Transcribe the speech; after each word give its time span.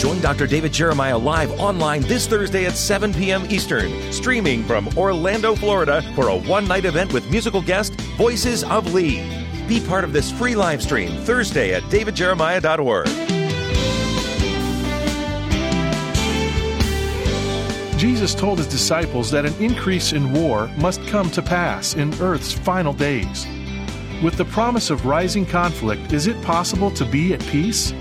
Join 0.00 0.18
Dr. 0.22 0.46
David 0.46 0.72
Jeremiah 0.72 1.18
live 1.18 1.50
online 1.60 2.00
this 2.00 2.26
Thursday 2.26 2.64
at 2.64 2.72
7 2.72 3.12
p.m. 3.12 3.44
Eastern, 3.50 4.10
streaming 4.10 4.64
from 4.64 4.88
Orlando, 4.96 5.54
Florida, 5.54 6.00
for 6.14 6.28
a 6.28 6.38
one 6.38 6.66
night 6.66 6.86
event 6.86 7.12
with 7.12 7.30
musical 7.30 7.60
guest 7.60 7.92
Voices 8.16 8.64
of 8.64 8.94
Lee. 8.94 9.18
Be 9.68 9.78
part 9.78 10.04
of 10.04 10.14
this 10.14 10.32
free 10.32 10.54
live 10.54 10.80
stream 10.80 11.10
Thursday 11.24 11.74
at 11.74 11.82
davidjeremiah.org. 11.90 13.08
Jesus 17.98 18.34
told 18.34 18.56
his 18.56 18.68
disciples 18.68 19.30
that 19.30 19.44
an 19.44 19.52
increase 19.62 20.14
in 20.14 20.32
war 20.32 20.70
must 20.78 21.06
come 21.08 21.30
to 21.32 21.42
pass 21.42 21.92
in 21.92 22.18
Earth's 22.22 22.54
final 22.54 22.94
days. 22.94 23.46
With 24.22 24.38
the 24.38 24.46
promise 24.46 24.88
of 24.88 25.04
rising 25.04 25.44
conflict, 25.44 26.14
is 26.14 26.26
it 26.26 26.40
possible 26.42 26.90
to 26.92 27.04
be 27.04 27.34
at 27.34 27.40
peace? 27.40 27.92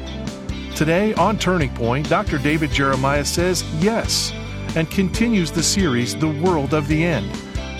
Today 0.79 1.13
on 1.15 1.37
Turning 1.37 1.71
Point, 1.71 2.07
Dr. 2.07 2.37
David 2.37 2.71
Jeremiah 2.71 3.25
says 3.25 3.65
yes 3.83 4.31
and 4.77 4.89
continues 4.89 5.51
the 5.51 5.61
series 5.61 6.15
The 6.15 6.29
World 6.29 6.73
of 6.73 6.87
the 6.87 7.03
End 7.03 7.29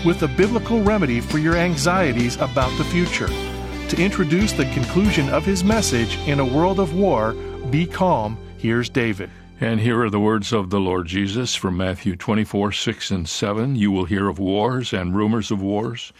with 0.06 0.22
a 0.24 0.28
biblical 0.28 0.84
remedy 0.84 1.22
for 1.22 1.38
your 1.38 1.56
anxieties 1.56 2.36
about 2.36 2.78
the 2.78 2.84
future. 2.84 3.28
To 3.28 4.04
introduce 4.04 4.52
the 4.52 4.70
conclusion 4.74 5.30
of 5.30 5.46
his 5.46 5.64
message 5.64 6.18
in 6.28 6.42
a 6.42 6.46
world 6.46 6.78
of 6.78 6.94
war, 6.94 7.32
be 7.72 7.86
calm. 7.86 8.38
Here's 8.58 8.90
David. 8.90 9.30
And 9.62 9.80
here 9.80 10.04
are 10.04 10.10
the 10.10 10.20
words 10.20 10.52
of 10.52 10.70
the 10.70 10.82
Lord 10.82 11.08
Jesus 11.08 11.56
from 11.56 11.78
Matthew 11.78 12.18
24, 12.18 12.74
6 12.74 13.12
and 13.12 13.30
7. 13.30 13.78
You 13.78 13.92
will 13.92 14.06
hear 14.06 14.28
of 14.28 14.40
wars 14.40 14.92
and 14.92 15.16
rumors 15.16 15.52
of 15.52 15.62
wars. 15.62 16.12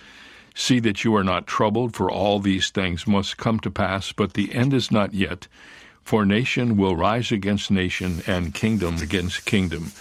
See 0.56 0.80
that 0.80 1.04
you 1.04 1.14
are 1.18 1.26
not 1.26 1.46
troubled, 1.46 1.94
for 1.94 2.10
all 2.10 2.40
these 2.40 2.70
things 2.70 3.06
must 3.06 3.36
come 3.36 3.60
to 3.60 3.70
pass, 3.70 4.14
but 4.14 4.34
the 4.34 4.54
end 4.56 4.74
is 4.74 4.92
not 4.92 5.14
yet. 5.14 5.50
For 6.04 6.26
nation 6.26 6.78
will 6.78 6.96
rise 6.96 7.32
against 7.32 7.72
nation, 7.72 8.24
and 8.26 8.54
kingdom 8.54 8.98
against 8.98 9.46
kingdom. 9.46 9.92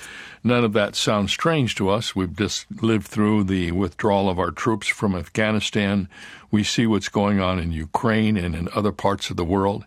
None 0.45 0.65
of 0.65 0.73
that 0.73 0.95
sounds 0.95 1.33
strange 1.33 1.75
to 1.77 1.91
us. 1.91 2.15
We've 2.15 2.35
just 2.35 2.67
lived 2.83 3.07
through 3.07 3.45
the 3.45 3.73
withdrawal 3.73 4.31
of 4.31 4.39
our 4.39 4.51
troops 4.51 4.87
from 4.89 5.15
Afghanistan. 5.15 6.09
We 6.51 6.63
see 6.63 6.87
what's 6.87 7.09
going 7.09 7.41
on 7.41 7.59
in 7.59 7.73
Ukraine 7.73 8.37
and 8.37 8.55
in 8.55 8.69
other 8.75 8.93
parts 8.93 9.31
of 9.31 9.37
the 9.37 9.45
world. 9.45 9.85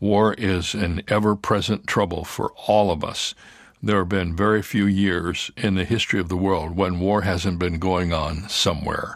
War 0.00 0.34
is 0.34 0.74
an 0.74 1.02
ever 1.08 1.36
present 1.36 1.86
trouble 1.86 2.24
for 2.24 2.52
all 2.66 2.90
of 2.90 3.04
us. 3.04 3.34
There 3.82 3.98
have 3.98 4.08
been 4.08 4.34
very 4.34 4.62
few 4.62 4.86
years 4.86 5.50
in 5.56 5.74
the 5.74 5.84
history 5.84 6.18
of 6.18 6.28
the 6.28 6.36
world 6.36 6.76
when 6.76 6.98
war 6.98 7.22
hasn't 7.22 7.58
been 7.58 7.78
going 7.78 8.12
on 8.12 8.48
somewhere. 8.48 9.14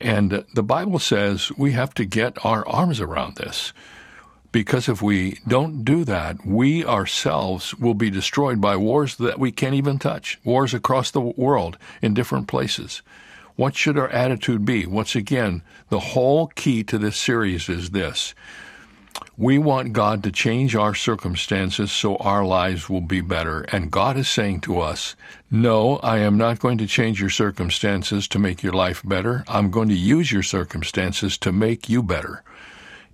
And 0.00 0.44
the 0.54 0.62
Bible 0.62 0.98
says 0.98 1.52
we 1.56 1.72
have 1.72 1.94
to 1.94 2.04
get 2.04 2.44
our 2.44 2.66
arms 2.66 3.00
around 3.00 3.36
this. 3.36 3.72
Because 4.52 4.88
if 4.88 5.00
we 5.00 5.38
don't 5.48 5.82
do 5.82 6.04
that, 6.04 6.46
we 6.46 6.84
ourselves 6.84 7.74
will 7.74 7.94
be 7.94 8.10
destroyed 8.10 8.60
by 8.60 8.76
wars 8.76 9.16
that 9.16 9.38
we 9.38 9.50
can't 9.50 9.74
even 9.74 9.98
touch, 9.98 10.38
wars 10.44 10.74
across 10.74 11.10
the 11.10 11.20
world 11.20 11.78
in 12.02 12.12
different 12.12 12.48
places. 12.48 13.00
What 13.56 13.74
should 13.74 13.98
our 13.98 14.10
attitude 14.10 14.64
be? 14.64 14.86
Once 14.86 15.14
again, 15.14 15.62
the 15.88 16.00
whole 16.00 16.48
key 16.48 16.84
to 16.84 16.98
this 16.98 17.16
series 17.16 17.68
is 17.68 17.90
this. 17.90 18.34
We 19.38 19.58
want 19.58 19.92
God 19.92 20.22
to 20.22 20.30
change 20.30 20.76
our 20.76 20.94
circumstances 20.94 21.90
so 21.90 22.16
our 22.16 22.44
lives 22.44 22.88
will 22.90 23.00
be 23.00 23.20
better. 23.20 23.62
And 23.62 23.90
God 23.90 24.16
is 24.16 24.28
saying 24.28 24.60
to 24.62 24.80
us, 24.80 25.16
No, 25.50 25.96
I 25.98 26.18
am 26.18 26.36
not 26.36 26.58
going 26.58 26.78
to 26.78 26.86
change 26.86 27.20
your 27.20 27.30
circumstances 27.30 28.28
to 28.28 28.38
make 28.38 28.62
your 28.62 28.72
life 28.72 29.02
better. 29.04 29.44
I'm 29.48 29.70
going 29.70 29.88
to 29.88 29.94
use 29.94 30.30
your 30.30 30.42
circumstances 30.42 31.38
to 31.38 31.52
make 31.52 31.88
you 31.88 32.02
better. 32.02 32.42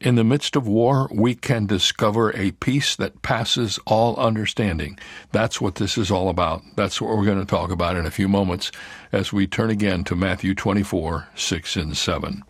In 0.01 0.15
the 0.15 0.23
midst 0.23 0.55
of 0.55 0.69
war, 0.69 1.09
we 1.11 1.35
can 1.35 1.67
discover 1.67 2.31
a 2.37 2.53
peace 2.53 2.95
that 2.95 3.21
passes 3.23 3.81
all 3.85 4.15
understanding. 4.15 4.97
That's 5.33 5.61
what 5.61 5.75
this 5.75 5.99
is 5.99 6.09
all 6.09 6.29
about. 6.29 6.63
That's 6.77 7.01
what 7.01 7.17
we're 7.17 7.25
going 7.25 7.41
to 7.41 7.45
talk 7.45 7.73
about 7.73 7.97
in 7.97 8.07
a 8.07 8.11
few 8.13 8.29
moments 8.29 8.71
as 9.11 9.33
we 9.33 9.49
turn 9.49 9.71
again 9.71 10.05
to 10.05 10.15
Matthew 10.15 10.55
24, 10.55 11.27
6 11.35 11.77
and 11.77 11.97
7. 11.97 12.45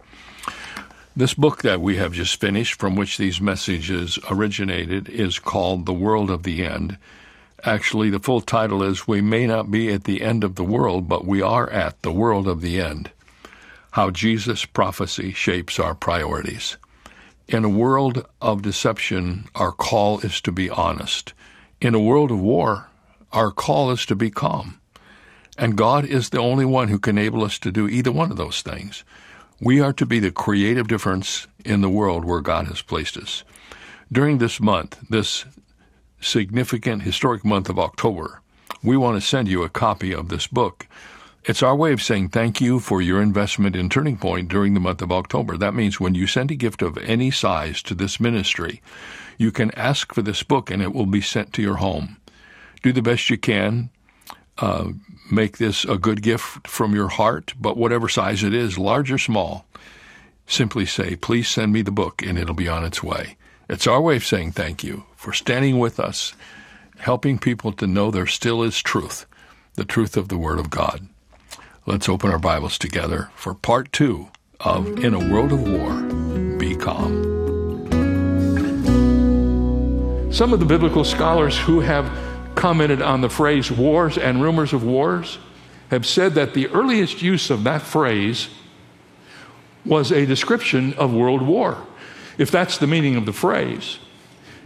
This 1.17 1.33
book 1.33 1.63
that 1.63 1.81
we 1.81 1.97
have 1.97 2.13
just 2.13 2.39
finished, 2.39 2.79
from 2.79 2.97
which 2.97 3.17
these 3.17 3.41
messages 3.41 4.19
originated, 4.31 5.09
is 5.09 5.39
called 5.39 5.87
The 5.87 5.95
World 5.95 6.31
of 6.31 6.43
the 6.43 6.63
End. 6.67 6.99
Actually, 7.65 8.11
the 8.11 8.21
full 8.21 8.43
title 8.43 8.83
is 8.83 9.09
We 9.09 9.23
May 9.23 9.47
Not 9.47 9.71
Be 9.71 9.91
at 9.91 10.05
the 10.05 10.21
End 10.21 10.45
of 10.45 10.57
the 10.57 10.65
World, 10.65 11.09
but 11.09 11.25
We 11.25 11.41
Are 11.41 11.69
at 11.71 12.03
the 12.03 12.13
World 12.13 12.47
of 12.47 12.61
the 12.61 12.79
End 12.79 13.11
How 13.93 14.11
Jesus' 14.11 14.67
Prophecy 14.67 15.33
Shapes 15.33 15.79
Our 15.79 15.95
Priorities. 15.95 16.77
In 17.49 17.65
a 17.65 17.69
world 17.71 18.27
of 18.43 18.61
deception, 18.61 19.47
our 19.55 19.73
call 19.73 20.21
is 20.21 20.39
to 20.43 20.53
be 20.53 20.69
honest. 20.69 21.33
In 21.81 21.95
a 21.95 21.99
world 21.99 22.31
of 22.31 22.39
war, 22.39 22.91
our 23.33 23.51
call 23.51 23.91
is 23.91 24.05
to 24.05 24.15
be 24.15 24.31
calm. 24.31 24.79
And 25.57 25.75
God 25.75 26.05
is 26.05 26.29
the 26.29 26.41
only 26.41 26.67
one 26.67 26.89
who 26.89 26.99
can 26.99 27.17
enable 27.17 27.43
us 27.43 27.59
to 27.61 27.73
do 27.73 27.89
either 27.89 28.13
one 28.13 28.31
of 28.31 28.37
those 28.37 28.61
things. 28.61 29.03
We 29.63 29.81
are 29.81 29.95
to 29.95 30.05
be 30.05 30.19
the 30.19 30.31
creative 30.31 30.89
difference 30.89 31.47
in 31.65 31.81
the 31.81 31.89
world 31.89 32.27
where 32.27 32.43
God 32.43 32.67
has 32.67 32.83
placed 32.83 33.17
us. 33.17 33.45
During 34.13 34.37
this 34.37 34.61
month, 34.61 34.99
this 35.09 35.47
significant 36.21 37.05
historic 37.05 37.47
month 37.47 37.71
of 37.71 37.79
October, 37.79 38.43
we 38.83 38.99
want 38.99 39.19
to 39.19 39.27
send 39.27 39.49
you 39.49 39.63
a 39.63 39.71
copy 39.71 40.13
of 40.13 40.29
this 40.29 40.47
book 40.47 40.87
it's 41.49 41.63
our 41.63 41.75
way 41.75 41.95
of 41.95 42.03
saying 42.03 42.29
thank 42.29 42.61
you 42.61 42.79
for 42.79 43.01
your 43.01 43.23
investment 43.23 43.75
in 43.75 43.89
Turning 43.89 44.19
Point 44.19 44.51
during 44.51 44.75
the 44.75 44.81
month 44.81 45.01
of 45.01 45.11
October. 45.11 45.57
That 45.57 45.73
means 45.73 45.99
when 45.99 46.15
you 46.15 46.27
send 46.27 46.51
a 46.51 46.55
gift 46.55 46.83
of 46.83 46.99
any 46.99 47.31
size 47.31 47.83
to 47.85 47.95
this 47.95 48.21
ministry, 48.21 48.83
you 49.39 49.51
can 49.51 49.71
ask 49.71 50.13
for 50.13 50.21
this 50.21 50.43
book 50.43 50.71
and 50.71 50.83
it 50.83 50.93
will 50.93 51.07
be 51.07 51.23
sent 51.23 51.55
to 51.55 51.63
your 51.63 51.77
home. 51.77 52.19
Do 52.83 52.93
the 52.93 53.01
best 53.01 53.31
you 53.31 53.39
can. 53.39 53.89
Uh, 54.59 54.91
make 55.31 55.57
this 55.57 55.87
a 55.87 55.97
good 55.97 56.21
gift 56.21 56.69
from 56.69 56.95
your 56.95 57.09
heart, 57.09 57.55
but 57.59 57.79
whatever 57.79 58.11
size 58.11 58.43
it 58.43 58.53
is, 58.53 58.77
large 58.77 59.11
or 59.11 59.19
small, 59.19 59.65
simply 60.47 60.85
say, 60.85 61.17
please 61.17 61.49
send 61.49 61.73
me 61.73 61.81
the 61.81 61.91
book 61.91 62.21
and 62.21 62.37
it'll 62.37 62.55
be 62.55 62.69
on 62.69 62.85
its 62.85 63.03
way. 63.03 63.39
It's 63.71 63.87
our 63.87 64.03
way 64.03 64.17
of 64.17 64.25
saying 64.25 64.53
thank 64.53 64.85
you 64.85 65.05
for 65.17 65.33
standing 65.33 65.79
with 65.79 65.99
us, 65.99 66.35
helping 66.99 67.39
people 67.39 67.73
to 67.73 67.87
know 67.87 68.11
there 68.11 68.27
still 68.27 68.63
is 68.63 68.83
truth, 68.83 69.25
the 69.77 69.85
truth 69.87 70.15
of 70.15 70.29
the 70.29 70.39
Word 70.39 70.59
of 70.59 70.69
God. 70.69 71.09
Let's 71.89 72.07
open 72.07 72.31
our 72.31 72.39
Bibles 72.39 72.77
together 72.77 73.31
for 73.35 73.55
part 73.55 73.95
two 73.95 74.29
of 74.61 75.03
In 75.03 75.15
a 75.15 75.33
World 75.33 75.53
of 75.53 75.67
War, 75.67 76.03
Be 76.59 76.77
Calm. 76.77 77.25
Some 80.31 80.53
of 80.53 80.61
the 80.61 80.67
biblical 80.67 81.03
scholars 81.03 81.59
who 81.59 81.81
have 81.81 82.15
commented 82.55 83.01
on 83.01 83.23
the 83.23 83.31
phrase 83.31 83.71
wars 83.71 84.19
and 84.19 84.43
rumors 84.43 84.75
of 84.75 84.85
wars 84.85 85.39
have 85.91 86.05
said 86.05 86.35
that 86.35 86.53
the 86.53 86.69
earliest 86.69 87.23
use 87.23 87.49
of 87.49 87.65
that 87.65 87.81
phrase 87.81 88.51
was 89.87 90.13
a 90.13 90.27
description 90.27 90.93
of 90.93 91.15
world 91.15 91.41
war. 91.41 91.87
If 92.37 92.51
that's 92.51 92.77
the 92.77 92.87
meaning 92.87 93.17
of 93.17 93.25
the 93.25 93.33
phrase, 93.33 93.99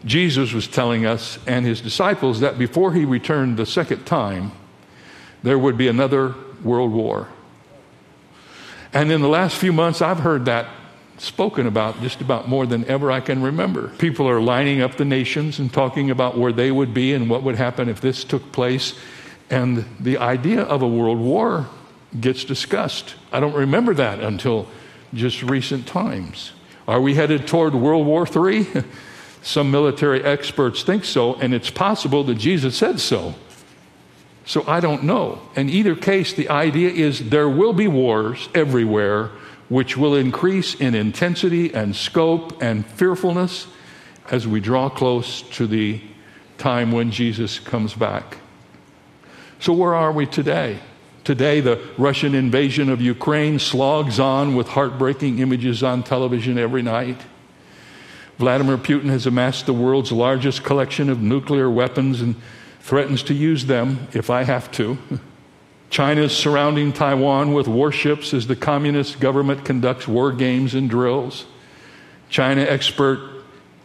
Jesus 0.04 0.53
was 0.53 0.66
telling 0.66 1.06
us 1.06 1.39
and 1.47 1.65
his 1.65 1.81
disciples 1.81 2.41
that 2.41 2.59
before 2.59 2.94
he 2.94 3.04
returned 3.04 3.59
the 3.59 3.65
second 3.65 4.06
time, 4.06 4.50
there 5.44 5.56
would 5.56 5.78
be 5.78 5.87
another 5.87 6.34
World 6.62 6.93
War. 6.93 7.28
And 8.93 9.11
in 9.11 9.23
the 9.23 9.28
last 9.28 9.56
few 9.56 9.73
months, 9.73 10.03
I've 10.03 10.21
heard 10.21 10.45
that 10.47 10.69
spoken 11.19 11.67
about 11.67 12.00
just 12.00 12.21
about 12.21 12.49
more 12.49 12.67
than 12.67 12.84
ever 12.87 13.11
I 13.11 13.21
can 13.21 13.43
remember. 13.43 13.89
People 13.99 14.28
are 14.28 14.41
lining 14.41 14.81
up 14.81 14.97
the 14.97 15.05
nations 15.05 15.59
and 15.59 15.72
talking 15.72 16.11
about 16.11 16.37
where 16.37 16.53
they 16.53 16.71
would 16.71 16.93
be 16.93 17.15
and 17.15 17.31
what 17.31 17.43
would 17.43 17.56
happen 17.56 17.89
if 17.89 18.01
this 18.01 18.25
took 18.25 18.53
place. 18.53 18.95
And 19.49 19.84
the 20.01 20.19
idea 20.19 20.62
of 20.62 20.83
a 20.83 20.89
world 20.89 21.19
war 21.19 21.69
gets 22.19 22.45
discussed. 22.45 23.15
I 23.31 23.41
don't 23.41 23.55
remember 23.55 23.95
that 23.95 24.21
until 24.21 24.67
just 25.15 25.43
recent 25.43 25.87
times. 25.87 26.53
Are 26.89 27.01
we 27.01 27.15
headed 27.15 27.47
toward 27.47 27.75
World 27.75 28.06
War 28.06 28.27
III? 28.27 28.67
Some 29.43 29.71
military 29.71 30.22
experts 30.22 30.83
think 30.83 31.05
so, 31.05 31.34
and 31.34 31.53
it's 31.53 31.71
possible 31.71 32.25
that 32.25 32.36
Jesus 32.36 32.77
said 32.77 33.01
so. 33.01 33.34
So 34.44 34.65
I 34.66 34.80
don't 34.80 35.04
know. 35.04 35.41
In 35.54 35.68
either 35.68 35.94
case, 35.94 36.33
the 36.33 36.48
idea 36.48 36.91
is 36.91 37.30
there 37.30 37.48
will 37.48 37.72
be 37.72 37.89
wars 37.89 38.48
everywhere, 38.54 39.30
which 39.68 39.97
will 39.97 40.15
increase 40.15 40.74
in 40.74 40.94
intensity 40.94 41.72
and 41.72 41.94
scope 41.94 42.60
and 42.60 42.84
fearfulness 42.84 43.66
as 44.30 44.47
we 44.47 44.60
draw 44.60 44.89
close 44.89 45.42
to 45.42 45.66
the 45.66 46.00
time 46.59 46.92
when 46.92 47.10
Jesus 47.10 47.59
comes 47.59 47.94
back. 47.94 48.39
So, 49.60 49.72
where 49.72 49.94
are 49.94 50.12
we 50.12 50.27
today? 50.27 50.78
Today, 51.24 51.60
the 51.60 51.80
Russian 51.97 52.34
invasion 52.34 52.91
of 52.91 53.00
Ukraine 53.00 53.60
slogs 53.60 54.18
on 54.18 54.56
with 54.56 54.66
heartbreaking 54.68 55.38
images 55.38 55.84
on 55.84 56.03
television 56.03 56.59
every 56.59 56.83
night. 56.83 57.21
Vladimir 58.38 58.77
Putin 58.77 59.09
has 59.09 59.24
amassed 59.24 59.66
the 59.66 59.72
world's 59.72 60.10
largest 60.10 60.65
collection 60.65 61.09
of 61.09 61.22
nuclear 61.22 61.71
weapons 61.71 62.21
and 62.21 62.34
threatens 62.83 63.23
to 63.25 63.34
use 63.34 63.67
them 63.67 64.09
if 64.13 64.29
I 64.29 64.43
have 64.45 64.71
to. 64.73 64.99
China 65.91 66.23
is 66.23 66.37
surrounding 66.37 66.93
Taiwan 66.93 67.53
with 67.53 67.69
warships 67.69 68.33
as 68.33 68.47
the 68.47 68.57
communist 68.57 69.21
government 69.21 69.65
conducts 69.65 70.09
war 70.09 70.33
games 70.33 70.75
and 70.75 70.89
drills. 70.89 71.45
China 72.29 72.63
expert 72.63 73.33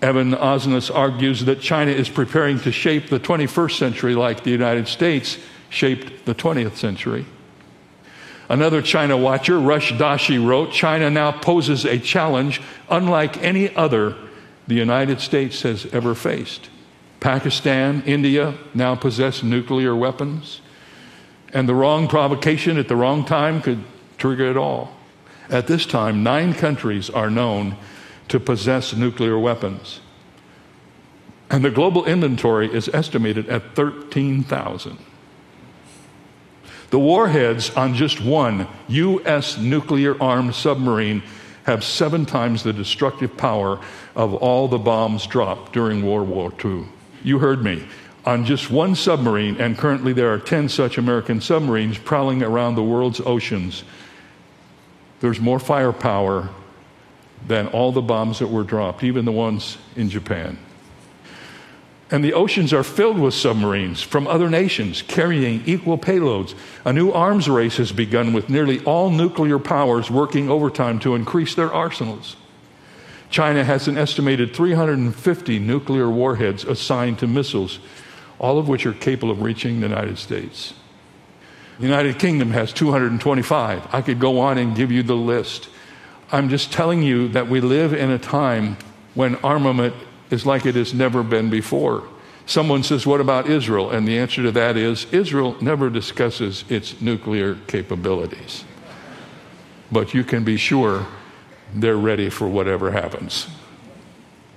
Evan 0.02 0.32
Osnos 0.32 0.94
argues 0.94 1.46
that 1.46 1.60
China 1.60 1.92
is 1.92 2.08
preparing 2.08 2.60
to 2.62 2.72
shape 2.72 3.10
the 3.10 3.20
21st 3.20 3.78
century 3.78 4.16
like 4.16 4.44
the 4.44 4.52
United 4.52 4.88
States 4.88 5.38
shaped 5.70 6.26
the 6.26 6.36
20th 6.36 6.76
century. 6.76 7.26
Another 8.50 8.82
China 8.82 9.18
watcher, 9.18 9.60
Rush 9.60 9.92
Doshi, 9.92 10.44
wrote 10.44 10.72
China 10.72 11.10
now 11.10 11.32
poses 11.32 11.84
a 11.84 12.00
challenge 12.00 12.62
unlike 12.90 13.44
any 13.44 13.76
other 13.76 14.16
the 14.68 14.76
United 14.76 15.20
States 15.20 15.64
has 15.64 15.86
ever 15.88 16.16
faced. 16.16 16.70
Pakistan, 17.27 18.03
India 18.06 18.53
now 18.74 18.95
possess 18.95 19.44
nuclear 19.44 19.94
weapons, 19.94 20.62
and 21.51 21.68
the 21.68 21.75
wrong 21.75 22.07
provocation 22.07 22.77
at 22.77 22.88
the 22.88 22.95
wrong 22.95 23.25
time 23.25 23.62
could 23.62 23.83
trigger 24.18 24.50
it 24.50 24.56
all. 24.56 24.95
At 25.50 25.68
this 25.68 25.85
time, 25.85 26.24
nine 26.24 26.53
countries 26.53 27.09
are 27.09 27.29
known 27.29 27.75
to 28.29 28.39
possess 28.39 28.95
nuclear 28.95 29.38
weapons. 29.38 30.00
And 31.50 31.65
the 31.65 31.69
global 31.69 32.06
inventory 32.06 32.74
is 32.74 32.88
estimated 32.94 33.50
at 33.50 33.75
13,000. 33.75 34.97
The 36.91 37.00
warheads 37.00 37.71
on 37.71 37.94
just 37.94 38.21
one 38.21 38.69
U.S. 38.88 39.57
nuclear 39.57 40.15
armed 40.24 40.56
submarine 40.56 41.24
have 41.65 41.83
seven 41.83 42.25
times 42.25 42.63
the 42.63 42.71
destructive 42.71 43.35
power 43.35 43.81
of 44.15 44.33
all 44.33 44.69
the 44.69 44.77
bombs 44.77 45.27
dropped 45.27 45.74
during 45.74 46.06
World 46.06 46.29
War 46.29 46.53
II. 46.63 46.85
You 47.24 47.40
heard 47.40 47.64
me. 47.64 47.88
On 48.25 48.44
just 48.44 48.69
one 48.69 48.96
submarine, 48.96 49.60
and 49.62 49.78
currently 49.78 50.12
there 50.12 50.34
are 50.34 50.40
10 50.40 50.68
such 50.69 50.98
American 50.98 51.40
submarines 51.40 51.98
prowling 51.98 52.44
around 52.44 52.75
the 52.75 52.84
world's 52.84 53.22
oceans, 53.22 53.84
there's 55.22 55.40
more 55.40 55.60
firepower 55.60 56.50
than 57.48 57.68
all 57.68 57.92
the 57.92 58.02
bombs 58.02 58.40
that 58.40 58.48
were 58.48 58.64
dropped, 58.64 59.04
even 59.04 59.25
the 59.25 59.31
ones 59.31 59.78
in 59.96 60.10
Japan. 60.10 60.58
And 62.10 62.24
the 62.24 62.34
oceans 62.34 62.72
are 62.74 62.84
filled 62.84 63.20
with 63.20 63.34
submarines 63.34 64.02
from 64.02 64.28
other 64.28 64.50
nations 64.50 65.02
carrying 65.02 65.63
equal 65.66 65.98
payloads. 65.98 66.56
A 66.86 66.94
new 66.94 67.12
arms 67.12 67.50
race 67.50 67.78
has 67.78 67.92
begun 67.92 68.31
with 68.31 68.50
nearly 68.50 68.84
all 68.86 69.10
nuclear 69.10 69.60
powers 69.60 70.10
working 70.10 70.50
overtime 70.50 71.00
to 71.00 71.16
increase 71.16 71.56
their 71.56 71.72
arsenals. 71.72 72.38
China 73.29 73.63
has 73.63 73.88
an 73.88 73.97
estimated 73.97 74.56
350 74.56 75.59
nuclear 75.59 76.09
warheads 76.09 76.63
assigned 76.63 77.19
to 77.19 77.27
missiles, 77.27 77.79
all 78.39 78.57
of 78.57 78.68
which 78.68 78.85
are 78.85 78.94
capable 78.94 79.31
of 79.31 79.41
reaching 79.41 79.79
the 79.79 79.88
United 79.88 80.18
States. 80.18 80.74
The 81.79 81.85
United 81.85 82.18
Kingdom 82.18 82.51
has 82.51 82.74
225. 82.74 83.94
I 83.94 84.01
could 84.01 84.19
go 84.19 84.39
on 84.39 84.57
and 84.57 84.75
give 84.75 84.91
you 84.91 85.03
the 85.03 85.15
list. 85.15 85.69
I'm 86.31 86.50
just 86.50 86.71
telling 86.71 87.03
you 87.03 87.27
that 87.29 87.47
we 87.47 87.62
live 87.62 87.94
in 87.94 88.09
a 88.09 88.18
time 88.18 88.77
when 89.13 89.35
armament 89.38 89.94
is 90.29 90.45
like 90.45 90.65
it 90.65 90.75
has 90.75 90.94
never 90.94 91.24
been 91.24 91.50
before. 91.50 92.07
Someone 92.45 92.81
says, 92.81 93.06
What 93.06 93.21
about 93.21 93.50
Israel? 93.50 93.91
And 93.91 94.07
the 94.07 94.18
answer 94.18 94.41
to 94.44 94.51
that 94.51 94.77
is 94.77 95.06
Israel 95.12 95.56
never 95.62 95.89
discusses 95.89 96.63
its 96.69 97.01
nuclear 97.01 97.56
capabilities. 97.68 98.63
But 99.91 100.13
you 100.13 100.24
can 100.24 100.44
be 100.44 100.57
sure 100.57 101.06
they're 101.74 101.98
ready 101.98 102.30
for 102.30 102.48
whatever 102.48 102.92
happens. 102.92 103.48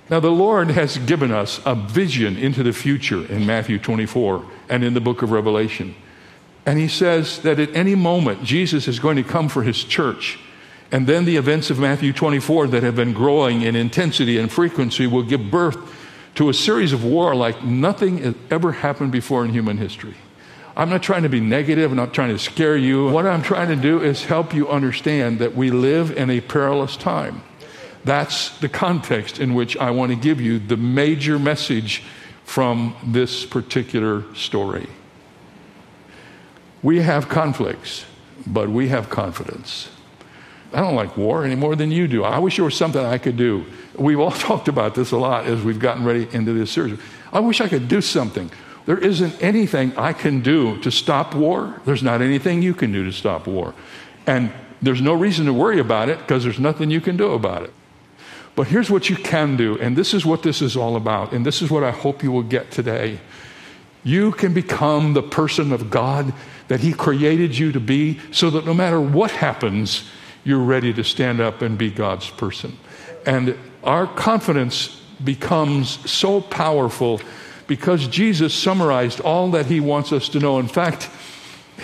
Now, 0.09 0.19
the 0.19 0.29
Lord 0.29 0.71
has 0.71 0.97
given 0.97 1.31
us 1.31 1.61
a 1.65 1.73
vision 1.73 2.35
into 2.35 2.63
the 2.63 2.73
future 2.73 3.25
in 3.31 3.45
Matthew 3.45 3.79
24 3.79 4.45
and 4.67 4.83
in 4.83 4.93
the 4.93 4.99
book 4.99 5.21
of 5.21 5.31
Revelation. 5.31 5.95
And 6.65 6.77
He 6.77 6.89
says 6.89 7.39
that 7.43 7.59
at 7.59 7.73
any 7.75 7.95
moment, 7.95 8.43
Jesus 8.43 8.87
is 8.87 8.99
going 8.99 9.15
to 9.15 9.23
come 9.23 9.47
for 9.47 9.63
His 9.63 9.83
church. 9.83 10.37
And 10.91 11.07
then 11.07 11.23
the 11.23 11.37
events 11.37 11.69
of 11.69 11.79
Matthew 11.79 12.11
24 12.11 12.67
that 12.67 12.83
have 12.83 12.95
been 12.97 13.13
growing 13.13 13.61
in 13.61 13.77
intensity 13.77 14.37
and 14.37 14.51
frequency 14.51 15.07
will 15.07 15.23
give 15.23 15.49
birth 15.49 15.77
to 16.35 16.49
a 16.49 16.53
series 16.53 16.91
of 16.91 17.05
war 17.05 17.33
like 17.33 17.63
nothing 17.63 18.17
has 18.17 18.35
ever 18.49 18.73
happened 18.73 19.13
before 19.13 19.45
in 19.45 19.51
human 19.51 19.77
history. 19.77 20.15
I'm 20.75 20.89
not 20.89 21.03
trying 21.03 21.23
to 21.23 21.29
be 21.29 21.41
negative, 21.41 21.91
I'm 21.91 21.97
not 21.97 22.13
trying 22.13 22.29
to 22.29 22.39
scare 22.39 22.77
you. 22.77 23.09
What 23.09 23.25
I'm 23.25 23.43
trying 23.43 23.67
to 23.69 23.75
do 23.75 24.01
is 24.01 24.23
help 24.23 24.53
you 24.53 24.69
understand 24.69 25.39
that 25.39 25.55
we 25.55 25.69
live 25.69 26.17
in 26.17 26.29
a 26.29 26.39
perilous 26.39 26.95
time. 26.95 27.43
That's 28.03 28.57
the 28.59 28.69
context 28.69 29.39
in 29.39 29.53
which 29.53 29.77
I 29.77 29.91
want 29.91 30.11
to 30.11 30.15
give 30.15 30.39
you 30.39 30.59
the 30.59 30.77
major 30.77 31.37
message 31.37 32.03
from 32.43 32.95
this 33.03 33.45
particular 33.45 34.23
story. 34.33 34.87
We 36.81 37.01
have 37.01 37.29
conflicts, 37.29 38.05
but 38.47 38.69
we 38.69 38.87
have 38.87 39.09
confidence. 39.09 39.89
I 40.73 40.79
don't 40.79 40.95
like 40.95 41.17
war 41.17 41.43
any 41.43 41.55
more 41.55 41.75
than 41.75 41.91
you 41.91 42.07
do. 42.07 42.23
I 42.23 42.39
wish 42.39 42.55
there 42.55 42.65
was 42.65 42.75
something 42.75 43.03
I 43.03 43.17
could 43.17 43.37
do. 43.37 43.65
We've 43.95 44.19
all 44.19 44.31
talked 44.49 44.67
about 44.67 44.95
this 44.95 45.11
a 45.11 45.17
lot 45.17 45.45
as 45.45 45.61
we've 45.61 45.79
gotten 45.79 46.03
ready 46.03 46.27
into 46.31 46.53
this 46.53 46.71
series. 46.71 46.97
I 47.31 47.39
wish 47.39 47.61
I 47.61 47.67
could 47.67 47.87
do 47.87 48.01
something. 48.01 48.49
There 48.85 48.97
isn't 48.97 49.41
anything 49.41 49.95
I 49.97 50.13
can 50.13 50.41
do 50.41 50.77
to 50.79 50.91
stop 50.91 51.35
war. 51.35 51.81
There's 51.85 52.03
not 52.03 52.21
anything 52.21 52.61
you 52.61 52.73
can 52.73 52.91
do 52.91 53.03
to 53.05 53.11
stop 53.11 53.47
war. 53.47 53.73
And 54.25 54.51
there's 54.81 55.01
no 55.01 55.13
reason 55.13 55.45
to 55.45 55.53
worry 55.53 55.79
about 55.79 56.09
it 56.09 56.19
because 56.19 56.43
there's 56.43 56.59
nothing 56.59 56.89
you 56.89 57.01
can 57.01 57.17
do 57.17 57.31
about 57.33 57.63
it. 57.63 57.73
But 58.55 58.67
here's 58.67 58.89
what 58.89 59.09
you 59.09 59.15
can 59.15 59.55
do, 59.55 59.77
and 59.79 59.95
this 59.95 60.13
is 60.13 60.25
what 60.25 60.43
this 60.43 60.61
is 60.61 60.75
all 60.75 60.95
about, 60.95 61.31
and 61.31 61.45
this 61.45 61.61
is 61.61 61.71
what 61.71 61.83
I 61.83 61.91
hope 61.91 62.21
you 62.21 62.31
will 62.31 62.43
get 62.43 62.69
today. 62.69 63.19
You 64.03 64.31
can 64.31 64.53
become 64.53 65.13
the 65.13 65.23
person 65.23 65.71
of 65.71 65.89
God 65.89 66.33
that 66.67 66.81
He 66.81 66.91
created 66.91 67.57
you 67.57 67.71
to 67.71 67.79
be 67.79 68.19
so 68.31 68.49
that 68.49 68.65
no 68.65 68.73
matter 68.73 68.99
what 68.99 69.31
happens, 69.31 70.09
you're 70.43 70.59
ready 70.59 70.91
to 70.93 71.03
stand 71.03 71.39
up 71.39 71.61
and 71.61 71.77
be 71.77 71.91
God's 71.91 72.29
person. 72.29 72.77
And 73.25 73.57
our 73.83 74.07
confidence 74.07 75.01
becomes 75.23 76.09
so 76.09 76.41
powerful 76.41 77.21
because 77.71 78.05
Jesus 78.09 78.53
summarized 78.53 79.21
all 79.21 79.51
that 79.51 79.67
he 79.67 79.79
wants 79.79 80.11
us 80.11 80.27
to 80.27 80.41
know. 80.41 80.59
In 80.59 80.67
fact, 80.67 81.09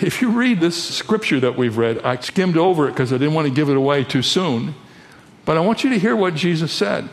if 0.02 0.20
you 0.20 0.28
read 0.28 0.60
this 0.60 0.76
scripture 0.76 1.40
that 1.40 1.56
we've 1.56 1.78
read, 1.78 2.02
I 2.02 2.18
skimmed 2.18 2.58
over 2.58 2.88
it 2.88 2.90
because 2.90 3.10
I 3.10 3.16
didn't 3.16 3.32
want 3.32 3.48
to 3.48 3.54
give 3.54 3.70
it 3.70 3.76
away 3.78 4.04
too 4.04 4.20
soon. 4.20 4.74
But 5.46 5.56
I 5.56 5.60
want 5.60 5.84
you 5.84 5.88
to 5.88 5.98
hear 5.98 6.14
what 6.14 6.34
Jesus 6.34 6.72
said. 6.72 7.08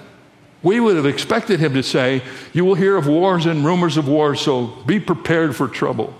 We 0.62 0.82
would 0.82 0.98
have 0.98 1.06
expected 1.06 1.62
him 1.62 1.74
to 1.74 1.84
say, 1.84 2.22
You 2.52 2.66
will 2.66 2.76
hear 2.76 2.98
of 2.98 3.08
wars 3.08 3.46
and 3.46 3.64
rumors 3.64 3.96
of 3.96 4.10
wars, 4.10 4.42
so 4.42 4.66
be 4.86 5.00
prepared 5.00 5.56
for 5.56 5.70
trouble. 5.70 6.14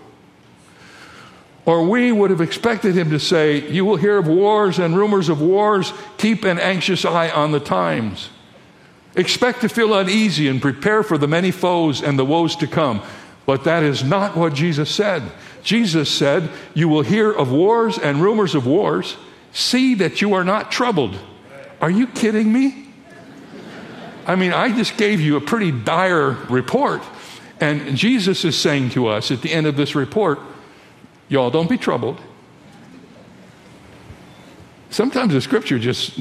Or 1.66 1.86
we 1.86 2.14
would 2.14 2.30
have 2.30 2.40
expected 2.40 2.98
him 2.98 3.10
to 3.10 3.20
say, 3.20 3.70
You 3.70 3.84
will 3.84 3.98
hear 3.98 4.18
of 4.18 4.28
wars 4.28 4.80
and 4.80 4.96
rumors 4.96 5.28
of 5.28 5.42
wars. 5.42 5.92
Keep 6.18 6.46
an 6.46 6.58
anxious 6.60 7.04
eye 7.04 7.30
on 7.32 7.52
the 7.52 7.60
times. 7.60 8.30
Expect 9.16 9.62
to 9.62 9.70
feel 9.70 9.94
uneasy 9.94 10.48
and 10.48 10.62
prepare 10.62 11.02
for 11.02 11.18
the 11.18 11.28
many 11.28 11.52
foes 11.52 12.02
and 12.02 12.20
the 12.20 12.26
woes 12.26 12.56
to 12.58 12.68
come. 12.68 13.02
But 13.46 13.64
that 13.64 13.84
is 13.84 14.04
not 14.04 14.36
what 14.36 14.54
Jesus 14.54 14.90
said. 14.90 15.24
Jesus 15.64 16.10
said, 16.10 16.50
You 16.74 16.90
will 16.90 17.02
hear 17.02 17.32
of 17.32 17.52
wars 17.52 17.98
and 17.98 18.22
rumors 18.22 18.56
of 18.56 18.68
wars. 18.68 19.16
See 19.54 19.96
that 19.96 20.22
you 20.22 20.34
are 20.34 20.44
not 20.44 20.72
troubled. 20.72 21.18
Are 21.80 21.90
you 21.90 22.08
kidding 22.08 22.52
me? 22.52 22.88
I 24.28 24.36
mean, 24.36 24.52
I 24.52 24.76
just 24.76 24.98
gave 24.98 25.22
you 25.22 25.38
a 25.38 25.42
pretty 25.42 25.72
dire 25.72 26.32
report. 26.50 27.02
And 27.62 27.96
Jesus 27.96 28.44
is 28.44 28.58
saying 28.58 28.90
to 28.92 29.08
us 29.08 29.32
at 29.32 29.42
the 29.42 29.54
end 29.54 29.68
of 29.68 29.78
this 29.78 29.96
report, 29.96 30.40
Y'all 31.28 31.50
don't 31.50 31.70
be 31.70 31.78
troubled. 31.78 32.20
Sometimes 34.92 35.34
the 35.34 35.42
scripture 35.42 35.80
just 35.80 36.20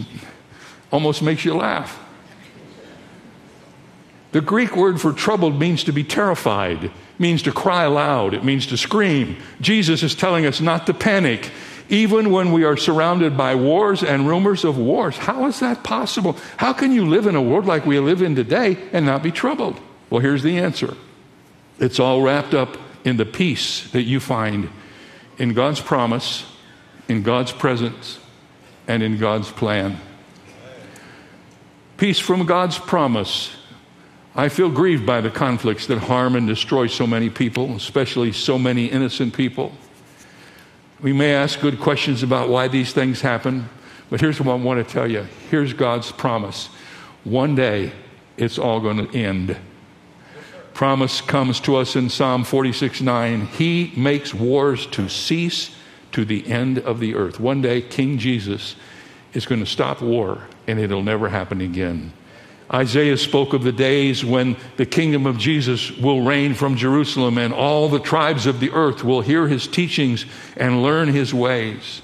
almost 0.91 1.23
makes 1.23 1.45
you 1.45 1.55
laugh. 1.55 2.04
The 4.35 4.41
Greek 4.41 4.75
word 4.75 5.01
for 5.01 5.13
troubled 5.13 5.61
means 5.61 5.85
to 5.85 5.93
be 5.93 6.03
terrified, 6.03 6.91
means 7.21 7.43
to 7.43 7.53
cry 7.53 7.85
aloud, 7.85 8.35
it 8.35 8.43
means 8.43 8.67
to 8.67 8.77
scream. 8.77 9.37
Jesus 9.61 10.03
is 10.03 10.17
telling 10.17 10.45
us 10.45 10.61
not 10.61 10.87
to 10.87 10.93
panic, 10.93 11.53
even 11.89 12.33
when 12.33 12.51
we 12.51 12.65
are 12.65 12.77
surrounded 12.77 13.37
by 13.37 13.55
wars 13.55 14.03
and 14.03 14.27
rumors 14.27 14.65
of 14.65 14.77
wars. 14.77 15.17
How 15.17 15.47
is 15.47 15.61
that 15.61 15.85
possible? 15.85 16.37
How 16.57 16.73
can 16.73 16.91
you 16.91 17.07
live 17.07 17.29
in 17.29 17.37
a 17.37 17.41
world 17.41 17.67
like 17.67 17.87
we 17.87 18.01
live 18.01 18.23
in 18.23 18.35
today 18.35 18.77
and 18.93 19.07
not 19.07 19.23
be 19.23 19.31
troubled? 19.31 19.79
Well, 20.11 20.21
here's 20.21 20.43
the 20.43 20.59
answer 20.59 20.97
it's 21.79 22.01
all 22.01 22.21
wrapped 22.21 22.55
up 22.55 22.77
in 23.05 23.17
the 23.19 23.25
peace 23.25 23.89
that 23.93 24.03
you 24.03 24.19
find 24.19 24.69
in 25.39 25.55
God's 25.55 25.81
promise, 25.81 26.45
in 27.07 27.23
God's 27.23 27.53
presence, 27.53 28.19
and 28.89 29.01
in 29.01 29.17
God's 29.17 29.53
plan. 29.53 30.01
Peace 31.99 32.19
from 32.19 32.47
God's 32.47 32.81
promise. 32.81 33.55
I 34.37 34.49
feel 34.49 34.69
grieved 34.69 35.07
by 35.07 35.21
the 35.21 35.31
conflicts 35.31 35.87
that 35.87 35.99
harm 35.99 36.35
and 36.35 36.47
destroy 36.47 36.89
so 36.89 37.07
many 37.07 37.31
people, 37.31 37.77
especially 37.77 38.33
so 38.33 38.59
many 38.59 38.87
innocent 38.87 39.35
people. 39.35 39.73
We 41.01 41.13
may 41.13 41.35
ask 41.35 41.61
good 41.61 41.81
questions 41.81 42.23
about 42.23 42.49
why 42.49 42.69
these 42.69 42.93
things 42.93 43.21
happen, 43.21 43.69
but 44.11 44.21
here's 44.21 44.41
what 44.41 44.53
I 44.53 44.57
want 44.57 44.87
to 44.87 44.93
tell 44.93 45.09
you. 45.09 45.27
Here's 45.51 45.73
God's 45.73 46.11
promise. 46.11 46.67
One 47.23 47.55
day, 47.55 47.93
it's 48.37 48.59
all 48.59 48.81
going 48.81 49.07
to 49.07 49.17
end 49.17 49.57
promise 50.75 51.21
comes 51.21 51.61
to 51.61 51.77
us 51.77 51.97
in 51.97 52.11
Psalm 52.11 52.45
46 52.45 53.01
9. 53.01 53.47
He 53.47 53.93
makes 53.97 54.35
wars 54.35 54.87
to 54.89 55.09
cease 55.09 55.75
to 56.13 56.25
the 56.25 56.47
end 56.49 56.81
of 56.81 57.01
the 57.01 57.15
earth. 57.15 57.41
One 57.41 57.63
day, 57.63 57.81
King 57.81 58.19
Jesus 58.19 58.77
is 59.33 59.47
going 59.47 59.61
to 59.61 59.67
stop 59.67 60.03
war 60.03 60.47
and 60.67 60.79
it'll 60.79 61.03
never 61.03 61.29
happen 61.29 61.61
again. 61.61 62.13
Isaiah 62.75 63.17
spoke 63.17 63.53
of 63.53 63.63
the 63.63 63.71
days 63.71 64.25
when 64.25 64.57
the 64.77 64.85
kingdom 64.85 65.27
of 65.27 65.39
Jesus 65.39 65.93
will 65.93 66.23
reign 66.23 66.55
from 66.55 66.75
Jerusalem 66.75 67.39
and 67.39 67.55
all 67.55 67.89
the 67.89 68.01
tribes 68.01 68.47
of 68.47 68.59
the 68.59 68.73
earth 68.73 69.05
will 69.05 69.21
hear 69.21 69.47
his 69.47 69.69
teachings 69.69 70.27
and 70.57 70.83
learn 70.83 71.07
his 71.07 71.33
ways. 71.33 72.03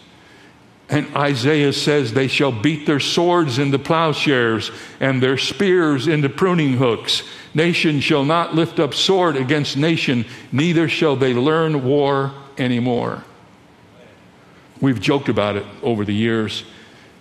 And 0.88 1.08
Isaiah 1.16 1.72
says, 1.72 2.12
They 2.12 2.28
shall 2.28 2.52
beat 2.52 2.86
their 2.86 3.00
swords 3.00 3.58
into 3.58 3.80
plowshares 3.80 4.70
and 5.00 5.20
their 5.20 5.38
spears 5.38 6.06
into 6.06 6.28
pruning 6.28 6.74
hooks. 6.74 7.24
Nation 7.52 7.98
shall 7.98 8.24
not 8.24 8.54
lift 8.54 8.78
up 8.78 8.94
sword 8.94 9.34
against 9.34 9.76
nation, 9.76 10.24
neither 10.52 10.88
shall 10.88 11.16
they 11.16 11.34
learn 11.34 11.84
war 11.84 12.32
anymore. 12.58 13.24
We've 14.80 15.00
joked 15.00 15.28
about 15.28 15.56
it 15.56 15.66
over 15.82 16.04
the 16.04 16.14
years 16.14 16.62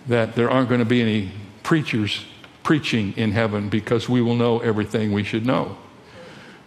that 0.06 0.36
there 0.36 0.48
aren't 0.48 0.68
going 0.68 0.78
to 0.78 0.84
be 0.84 1.02
any 1.02 1.32
preachers 1.64 2.24
preaching 2.62 3.14
in 3.16 3.32
heaven 3.32 3.68
because 3.68 4.08
we 4.08 4.22
will 4.22 4.36
know 4.36 4.60
everything 4.60 5.12
we 5.12 5.24
should 5.24 5.46
know. 5.46 5.76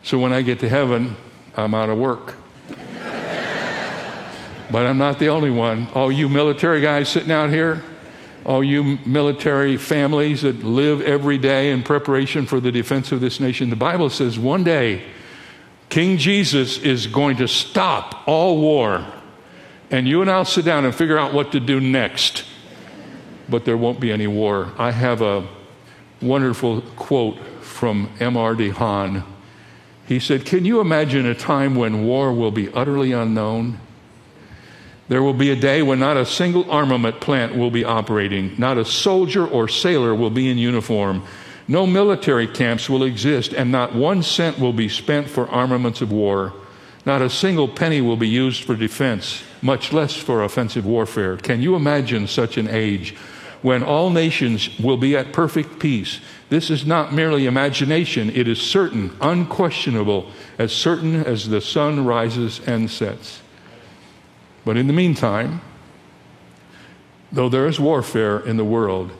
So 0.01 0.19
when 0.19 0.33
I 0.33 0.41
get 0.41 0.59
to 0.59 0.69
heaven, 0.69 1.15
I'm 1.55 1.73
out 1.73 1.89
of 1.89 1.97
work. 1.97 2.35
but 4.71 4.85
I'm 4.85 4.97
not 4.97 5.19
the 5.19 5.29
only 5.29 5.51
one. 5.51 5.87
All 5.93 6.11
you 6.11 6.27
military 6.27 6.81
guys 6.81 7.09
sitting 7.09 7.31
out 7.31 7.49
here, 7.49 7.83
all 8.45 8.63
you 8.63 8.99
military 9.05 9.77
families 9.77 10.41
that 10.41 10.63
live 10.63 11.01
every 11.01 11.37
day 11.37 11.71
in 11.71 11.83
preparation 11.83 12.45
for 12.45 12.59
the 12.59 12.71
defense 12.71 13.11
of 13.11 13.21
this 13.21 13.39
nation, 13.39 13.69
the 13.69 13.75
Bible 13.75 14.09
says 14.09 14.37
one 14.37 14.63
day 14.63 15.03
King 15.93 16.17
Jesus 16.17 16.79
is 16.79 17.05
going 17.05 17.37
to 17.37 17.47
stop 17.47 18.27
all 18.27 18.59
war, 18.59 19.05
and 19.91 20.07
you 20.07 20.21
and 20.21 20.31
I'll 20.31 20.43
sit 20.43 20.65
down 20.65 20.85
and 20.85 20.95
figure 20.95 21.19
out 21.19 21.33
what 21.33 21.51
to 21.51 21.59
do 21.59 21.79
next. 21.79 22.45
But 23.47 23.63
there 23.63 23.77
won't 23.77 23.99
be 23.99 24.11
any 24.11 24.25
war. 24.25 24.73
I 24.77 24.89
have 24.89 25.21
a 25.21 25.47
wonderful 26.23 26.81
quote 26.95 27.37
from 27.61 28.09
M.R. 28.19 28.55
DeHaan. 28.55 29.23
He 30.07 30.19
said, 30.19 30.45
Can 30.45 30.65
you 30.65 30.79
imagine 30.79 31.25
a 31.25 31.35
time 31.35 31.75
when 31.75 32.05
war 32.05 32.33
will 32.33 32.51
be 32.51 32.71
utterly 32.73 33.11
unknown? 33.11 33.79
There 35.09 35.21
will 35.21 35.33
be 35.33 35.51
a 35.51 35.55
day 35.55 35.81
when 35.81 35.99
not 35.99 36.17
a 36.17 36.25
single 36.25 36.69
armament 36.71 37.19
plant 37.19 37.55
will 37.55 37.71
be 37.71 37.83
operating, 37.83 38.55
not 38.57 38.77
a 38.77 38.85
soldier 38.85 39.45
or 39.45 39.67
sailor 39.67 40.15
will 40.15 40.29
be 40.29 40.49
in 40.49 40.57
uniform, 40.57 41.23
no 41.67 41.85
military 41.85 42.47
camps 42.47 42.89
will 42.89 43.03
exist, 43.03 43.53
and 43.53 43.71
not 43.71 43.95
one 43.95 44.23
cent 44.23 44.59
will 44.59 44.73
be 44.73 44.89
spent 44.89 45.29
for 45.29 45.47
armaments 45.49 46.01
of 46.01 46.11
war. 46.11 46.53
Not 47.05 47.21
a 47.21 47.29
single 47.29 47.67
penny 47.67 48.01
will 48.01 48.17
be 48.17 48.27
used 48.27 48.63
for 48.63 48.75
defense, 48.75 49.43
much 49.61 49.91
less 49.91 50.15
for 50.15 50.43
offensive 50.43 50.85
warfare. 50.85 51.37
Can 51.37 51.61
you 51.61 51.75
imagine 51.75 52.27
such 52.27 52.57
an 52.57 52.69
age? 52.69 53.15
When 53.63 53.81
all 53.81 54.11
nations 54.11 54.77
will 54.77 54.97
be 54.97 55.17
at 55.17 55.33
perfect 55.33 55.79
peace. 55.79 56.19
This 56.49 56.69
is 56.69 56.85
not 56.85 57.13
merely 57.13 57.47
imagination, 57.47 58.29
it 58.29 58.47
is 58.47 58.61
certain, 58.61 59.17
unquestionable, 59.19 60.29
as 60.59 60.71
certain 60.71 61.15
as 61.15 61.49
the 61.49 61.61
sun 61.61 62.05
rises 62.05 62.61
and 62.67 62.91
sets. 62.91 63.41
But 64.65 64.77
in 64.77 64.87
the 64.87 64.93
meantime, 64.93 65.61
though 67.31 67.49
there 67.49 67.65
is 67.65 67.79
warfare 67.79 68.39
in 68.39 68.57
the 68.57 68.65
world, 68.65 69.11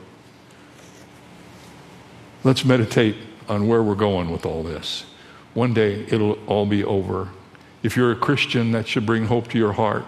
let's 2.44 2.64
meditate 2.64 3.16
on 3.48 3.66
where 3.66 3.82
we're 3.82 3.94
going 3.94 4.30
with 4.30 4.46
all 4.46 4.62
this. 4.62 5.06
One 5.54 5.72
day 5.72 6.04
it'll 6.08 6.38
all 6.46 6.66
be 6.66 6.84
over. 6.84 7.30
If 7.82 7.96
you're 7.96 8.12
a 8.12 8.16
Christian, 8.16 8.72
that 8.72 8.86
should 8.88 9.06
bring 9.06 9.26
hope 9.26 9.48
to 9.48 9.58
your 9.58 9.72
heart. 9.72 10.04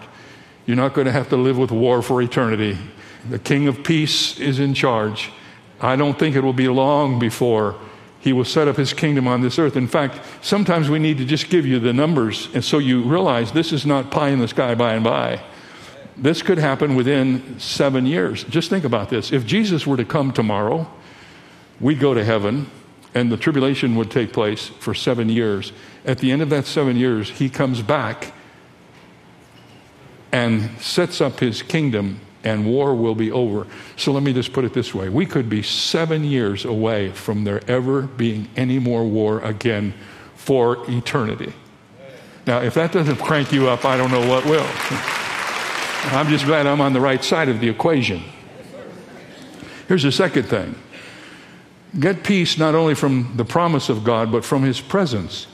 You're 0.65 0.77
not 0.77 0.93
going 0.93 1.05
to 1.05 1.11
have 1.11 1.29
to 1.29 1.37
live 1.37 1.57
with 1.57 1.71
war 1.71 2.01
for 2.01 2.21
eternity. 2.21 2.77
The 3.29 3.39
King 3.39 3.67
of 3.67 3.83
Peace 3.83 4.39
is 4.39 4.59
in 4.59 4.73
charge. 4.73 5.31
I 5.79 5.95
don't 5.95 6.17
think 6.17 6.35
it 6.35 6.41
will 6.41 6.53
be 6.53 6.67
long 6.67 7.19
before 7.19 7.75
he 8.19 8.33
will 8.33 8.45
set 8.45 8.67
up 8.67 8.75
his 8.75 8.93
kingdom 8.93 9.27
on 9.27 9.41
this 9.41 9.59
earth. 9.59 9.77
In 9.77 9.87
fact, 9.87 10.19
sometimes 10.41 10.89
we 10.89 10.99
need 10.99 11.17
to 11.19 11.25
just 11.25 11.49
give 11.49 11.65
you 11.65 11.79
the 11.79 11.93
numbers, 11.93 12.49
and 12.53 12.63
so 12.63 12.77
you 12.77 13.03
realize 13.03 13.51
this 13.51 13.71
is 13.71 13.85
not 13.85 14.11
pie 14.11 14.29
in 14.29 14.39
the 14.39 14.47
sky 14.47 14.75
by 14.75 14.95
and 14.95 15.03
by. 15.03 15.41
This 16.17 16.41
could 16.41 16.57
happen 16.57 16.95
within 16.95 17.59
seven 17.59 18.05
years. 18.05 18.43
Just 18.45 18.69
think 18.69 18.83
about 18.83 19.09
this. 19.09 19.31
If 19.31 19.45
Jesus 19.45 19.85
were 19.85 19.97
to 19.97 20.05
come 20.05 20.33
tomorrow, 20.33 20.91
we'd 21.79 21.99
go 21.99 22.13
to 22.13 22.23
heaven, 22.23 22.69
and 23.13 23.31
the 23.31 23.37
tribulation 23.37 23.95
would 23.95 24.09
take 24.09 24.33
place 24.33 24.67
for 24.67 24.93
seven 24.93 25.29
years. 25.29 25.71
At 26.03 26.17
the 26.17 26.31
end 26.31 26.41
of 26.41 26.49
that 26.49 26.65
seven 26.65 26.97
years, 26.97 27.29
he 27.29 27.49
comes 27.49 27.81
back 27.81 28.33
and 30.31 30.69
sets 30.81 31.21
up 31.21 31.39
his 31.39 31.61
kingdom 31.61 32.19
and 32.47 32.65
war 32.65 32.95
will 32.95 33.13
be 33.13 33.29
over. 33.29 33.67
So 33.97 34.13
let 34.13 34.23
me 34.23 34.31
just 34.31 34.53
put 34.53 34.63
it 34.63 34.73
this 34.73 34.95
way 34.95 35.09
we 35.09 35.25
could 35.25 35.49
be 35.49 35.61
seven 35.61 36.23
years 36.23 36.63
away 36.63 37.11
from 37.11 37.43
there 37.43 37.61
ever 37.69 38.03
being 38.03 38.47
any 38.55 38.79
more 38.79 39.05
war 39.05 39.41
again 39.41 39.93
for 40.35 40.89
eternity. 40.89 41.53
Now, 42.45 42.61
if 42.61 42.75
that 42.75 42.93
doesn't 42.93 43.17
crank 43.17 43.51
you 43.51 43.67
up, 43.67 43.83
I 43.83 43.97
don't 43.97 44.11
know 44.11 44.25
what 44.25 44.45
will. 44.45 44.65
I'm 46.09 46.29
just 46.29 46.45
glad 46.45 46.65
I'm 46.65 46.79
on 46.79 46.93
the 46.93 47.01
right 47.01 47.21
side 47.21 47.49
of 47.49 47.59
the 47.59 47.67
equation. 47.67 48.23
Here's 49.89 50.03
the 50.03 50.11
second 50.11 50.43
thing 50.43 50.75
get 51.99 52.23
peace 52.23 52.57
not 52.57 52.75
only 52.75 52.95
from 52.95 53.33
the 53.35 53.45
promise 53.45 53.89
of 53.89 54.05
God, 54.05 54.31
but 54.31 54.45
from 54.45 54.63
His 54.63 54.79
presence. 54.79 55.47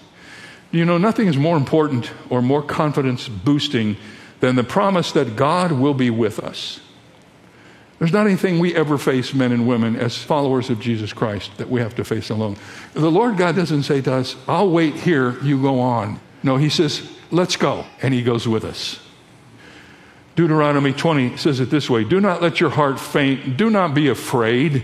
You 0.72 0.86
know, 0.86 0.98
nothing 1.00 1.28
is 1.28 1.38
more 1.38 1.58
important 1.58 2.12
or 2.30 2.42
more 2.42 2.62
confidence 2.62 3.28
boosting 3.28 3.98
than 4.42 4.56
the 4.56 4.64
promise 4.64 5.12
that 5.14 5.36
God 5.36 5.72
will 5.72 5.94
be 5.94 6.10
with 6.10 6.40
us. 6.40 6.80
There's 8.04 8.12
not 8.12 8.28
anything 8.28 8.60
we 8.60 8.76
ever 8.76 8.98
face, 8.98 9.34
men 9.34 9.54
and 9.54 9.66
women, 9.66 9.96
as 9.96 10.18
followers 10.18 10.70
of 10.70 10.78
Jesus 10.82 11.14
Christ, 11.14 11.56
that 11.56 11.70
we 11.70 11.80
have 11.80 11.96
to 11.96 12.04
face 12.04 12.30
alone. 12.30 12.58
The 12.92 13.10
Lord 13.10 13.38
God 13.38 13.56
doesn't 13.56 13.84
say 13.84 14.02
to 14.02 14.16
us, 14.16 14.36
I'll 14.46 14.70
wait 14.70 14.96
here, 14.96 15.42
you 15.42 15.62
go 15.62 15.80
on. 15.80 16.20
No, 16.44 16.58
He 16.58 16.68
says, 16.68 17.10
let's 17.32 17.56
go. 17.56 17.86
And 18.02 18.14
He 18.14 18.22
goes 18.22 18.46
with 18.46 18.66
us. 18.66 19.00
Deuteronomy 20.36 20.92
20 20.92 21.38
says 21.38 21.62
it 21.62 21.70
this 21.70 21.90
way 21.90 22.04
Do 22.04 22.20
not 22.20 22.42
let 22.42 22.60
your 22.60 22.72
heart 22.72 23.00
faint, 23.00 23.56
do 23.56 23.70
not 23.70 23.94
be 23.94 24.10
afraid, 24.10 24.84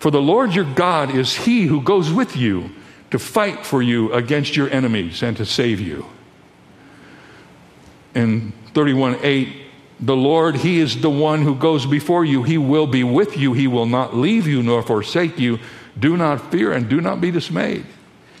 for 0.00 0.10
the 0.10 0.20
Lord 0.20 0.52
your 0.52 0.64
God 0.64 1.14
is 1.14 1.32
He 1.32 1.66
who 1.66 1.80
goes 1.80 2.12
with 2.12 2.36
you 2.36 2.70
to 3.12 3.20
fight 3.20 3.64
for 3.64 3.82
you 3.82 4.12
against 4.12 4.56
your 4.56 4.68
enemies 4.70 5.22
and 5.22 5.36
to 5.36 5.46
save 5.46 5.78
you. 5.78 6.06
In 8.16 8.52
31 8.74 9.20
8, 9.22 9.67
the 10.00 10.16
Lord, 10.16 10.56
He 10.56 10.78
is 10.78 11.00
the 11.00 11.10
one 11.10 11.42
who 11.42 11.54
goes 11.54 11.84
before 11.84 12.24
you. 12.24 12.42
He 12.42 12.58
will 12.58 12.86
be 12.86 13.02
with 13.02 13.36
you. 13.36 13.52
He 13.52 13.66
will 13.66 13.86
not 13.86 14.16
leave 14.16 14.46
you 14.46 14.62
nor 14.62 14.82
forsake 14.82 15.38
you. 15.38 15.58
Do 15.98 16.16
not 16.16 16.52
fear 16.52 16.72
and 16.72 16.88
do 16.88 17.00
not 17.00 17.20
be 17.20 17.30
dismayed. 17.30 17.84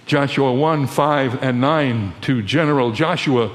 Joshua 0.06 0.52
1 0.52 0.86
5 0.86 1.42
and 1.42 1.60
9 1.60 2.14
to 2.22 2.42
General 2.42 2.92
Joshua 2.92 3.54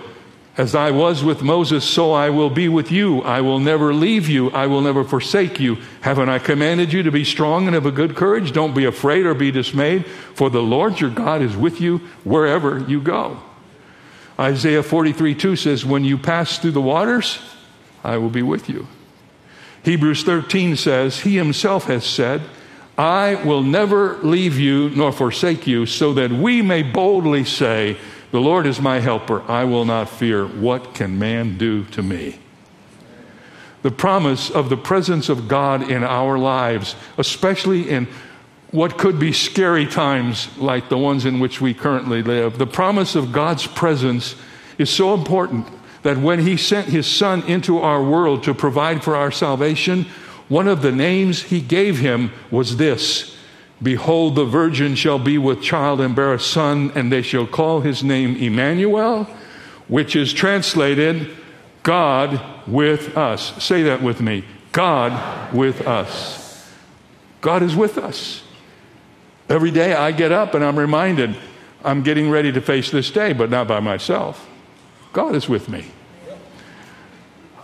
As 0.55 0.75
I 0.75 0.91
was 0.91 1.23
with 1.23 1.41
Moses, 1.41 1.83
so 1.83 2.11
I 2.11 2.29
will 2.29 2.51
be 2.51 2.69
with 2.69 2.91
you. 2.91 3.23
I 3.23 3.41
will 3.41 3.57
never 3.57 3.91
leave 3.91 4.29
you. 4.29 4.51
I 4.51 4.67
will 4.67 4.81
never 4.81 5.03
forsake 5.03 5.59
you. 5.59 5.77
Haven't 6.01 6.29
I 6.29 6.37
commanded 6.37 6.93
you 6.93 7.01
to 7.03 7.11
be 7.11 7.23
strong 7.23 7.65
and 7.65 7.75
of 7.75 7.87
a 7.87 7.91
good 7.91 8.15
courage? 8.15 8.51
Don't 8.51 8.75
be 8.75 8.85
afraid 8.85 9.25
or 9.25 9.33
be 9.33 9.49
dismayed, 9.49 10.05
for 10.35 10.51
the 10.51 10.61
Lord 10.61 10.99
your 10.99 11.09
God 11.09 11.41
is 11.41 11.57
with 11.57 11.81
you 11.81 11.99
wherever 12.23 12.77
you 12.77 13.01
go. 13.01 13.41
Isaiah 14.39 14.83
43 14.83 15.33
2 15.33 15.55
says, 15.55 15.85
When 15.85 16.03
you 16.03 16.19
pass 16.19 16.59
through 16.59 16.71
the 16.71 16.81
waters, 16.81 17.39
I 18.03 18.17
will 18.17 18.29
be 18.29 18.41
with 18.41 18.69
you. 18.69 18.87
Hebrews 19.83 20.23
13 20.23 20.75
says, 20.75 21.21
He 21.21 21.37
himself 21.37 21.85
has 21.85 22.05
said, 22.05 22.41
I 22.97 23.35
will 23.43 23.63
never 23.63 24.17
leave 24.17 24.59
you 24.59 24.89
nor 24.91 25.11
forsake 25.11 25.65
you, 25.65 25.85
so 25.85 26.13
that 26.13 26.31
we 26.31 26.61
may 26.61 26.83
boldly 26.83 27.43
say, 27.43 27.97
The 28.31 28.39
Lord 28.39 28.67
is 28.67 28.79
my 28.79 28.99
helper. 28.99 29.41
I 29.49 29.63
will 29.63 29.85
not 29.85 30.09
fear. 30.09 30.45
What 30.45 30.93
can 30.93 31.17
man 31.17 31.57
do 31.57 31.85
to 31.85 32.03
me? 32.03 32.39
The 33.81 33.91
promise 33.91 34.49
of 34.49 34.69
the 34.69 34.77
presence 34.77 35.27
of 35.27 35.47
God 35.47 35.89
in 35.89 36.03
our 36.03 36.37
lives, 36.37 36.95
especially 37.17 37.89
in 37.89 38.07
what 38.71 38.97
could 38.97 39.19
be 39.19 39.33
scary 39.33 39.85
times 39.85 40.55
like 40.57 40.89
the 40.89 40.97
ones 40.97 41.25
in 41.25 41.39
which 41.39 41.59
we 41.59 41.73
currently 41.73 42.23
live, 42.23 42.57
the 42.57 42.65
promise 42.65 43.15
of 43.15 43.31
God's 43.31 43.67
presence 43.67 44.35
is 44.77 44.89
so 44.89 45.13
important 45.13 45.67
that 46.03 46.17
when 46.17 46.39
He 46.39 46.55
sent 46.57 46.87
His 46.87 47.07
Son 47.07 47.41
into 47.43 47.79
our 47.79 48.03
world 48.03 48.43
to 48.43 48.53
provide 48.53 49.03
for 49.03 49.15
our 49.15 49.31
salvation, 49.31 50.05
one 50.47 50.67
of 50.67 50.81
the 50.81 50.91
names 50.91 51.43
He 51.43 51.59
gave 51.61 51.99
Him 51.99 52.31
was 52.51 52.77
this 52.77 53.33
Behold, 53.83 54.35
the 54.35 54.45
virgin 54.45 54.95
shall 54.95 55.19
be 55.19 55.37
with 55.37 55.61
child 55.61 55.99
and 55.99 56.15
bear 56.15 56.33
a 56.33 56.39
son, 56.39 56.91
and 56.95 57.11
they 57.11 57.21
shall 57.21 57.45
call 57.45 57.81
his 57.81 58.01
name 58.01 58.37
Emmanuel, 58.37 59.25
which 59.89 60.15
is 60.15 60.31
translated 60.31 61.29
God 61.83 62.39
with 62.65 63.17
us. 63.17 63.61
Say 63.61 63.83
that 63.83 64.01
with 64.01 64.21
me 64.21 64.45
God 64.71 65.53
with 65.53 65.85
us. 65.85 66.71
God 67.41 67.61
is 67.61 67.75
with 67.75 67.97
us. 67.97 68.43
Every 69.49 69.69
day 69.69 69.93
I 69.93 70.13
get 70.13 70.31
up 70.31 70.53
and 70.53 70.63
I'm 70.63 70.79
reminded 70.79 71.35
I'm 71.83 72.01
getting 72.01 72.29
ready 72.29 72.53
to 72.53 72.61
face 72.61 72.89
this 72.89 73.11
day, 73.11 73.33
but 73.33 73.49
not 73.49 73.67
by 73.67 73.81
myself. 73.81 74.49
God 75.11 75.35
is 75.35 75.49
with 75.49 75.67
me. 75.67 75.91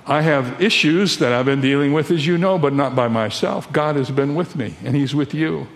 I 0.09 0.21
have 0.21 0.59
issues 0.59 1.19
that 1.19 1.31
I've 1.31 1.45
been 1.45 1.61
dealing 1.61 1.93
with, 1.93 2.09
as 2.09 2.25
you 2.25 2.39
know, 2.39 2.57
but 2.57 2.73
not 2.73 2.95
by 2.95 3.07
myself. 3.07 3.71
God 3.71 3.95
has 3.95 4.09
been 4.09 4.33
with 4.33 4.55
me, 4.55 4.73
and 4.83 4.95
He's 4.95 5.13
with 5.13 5.35
you. 5.35 5.67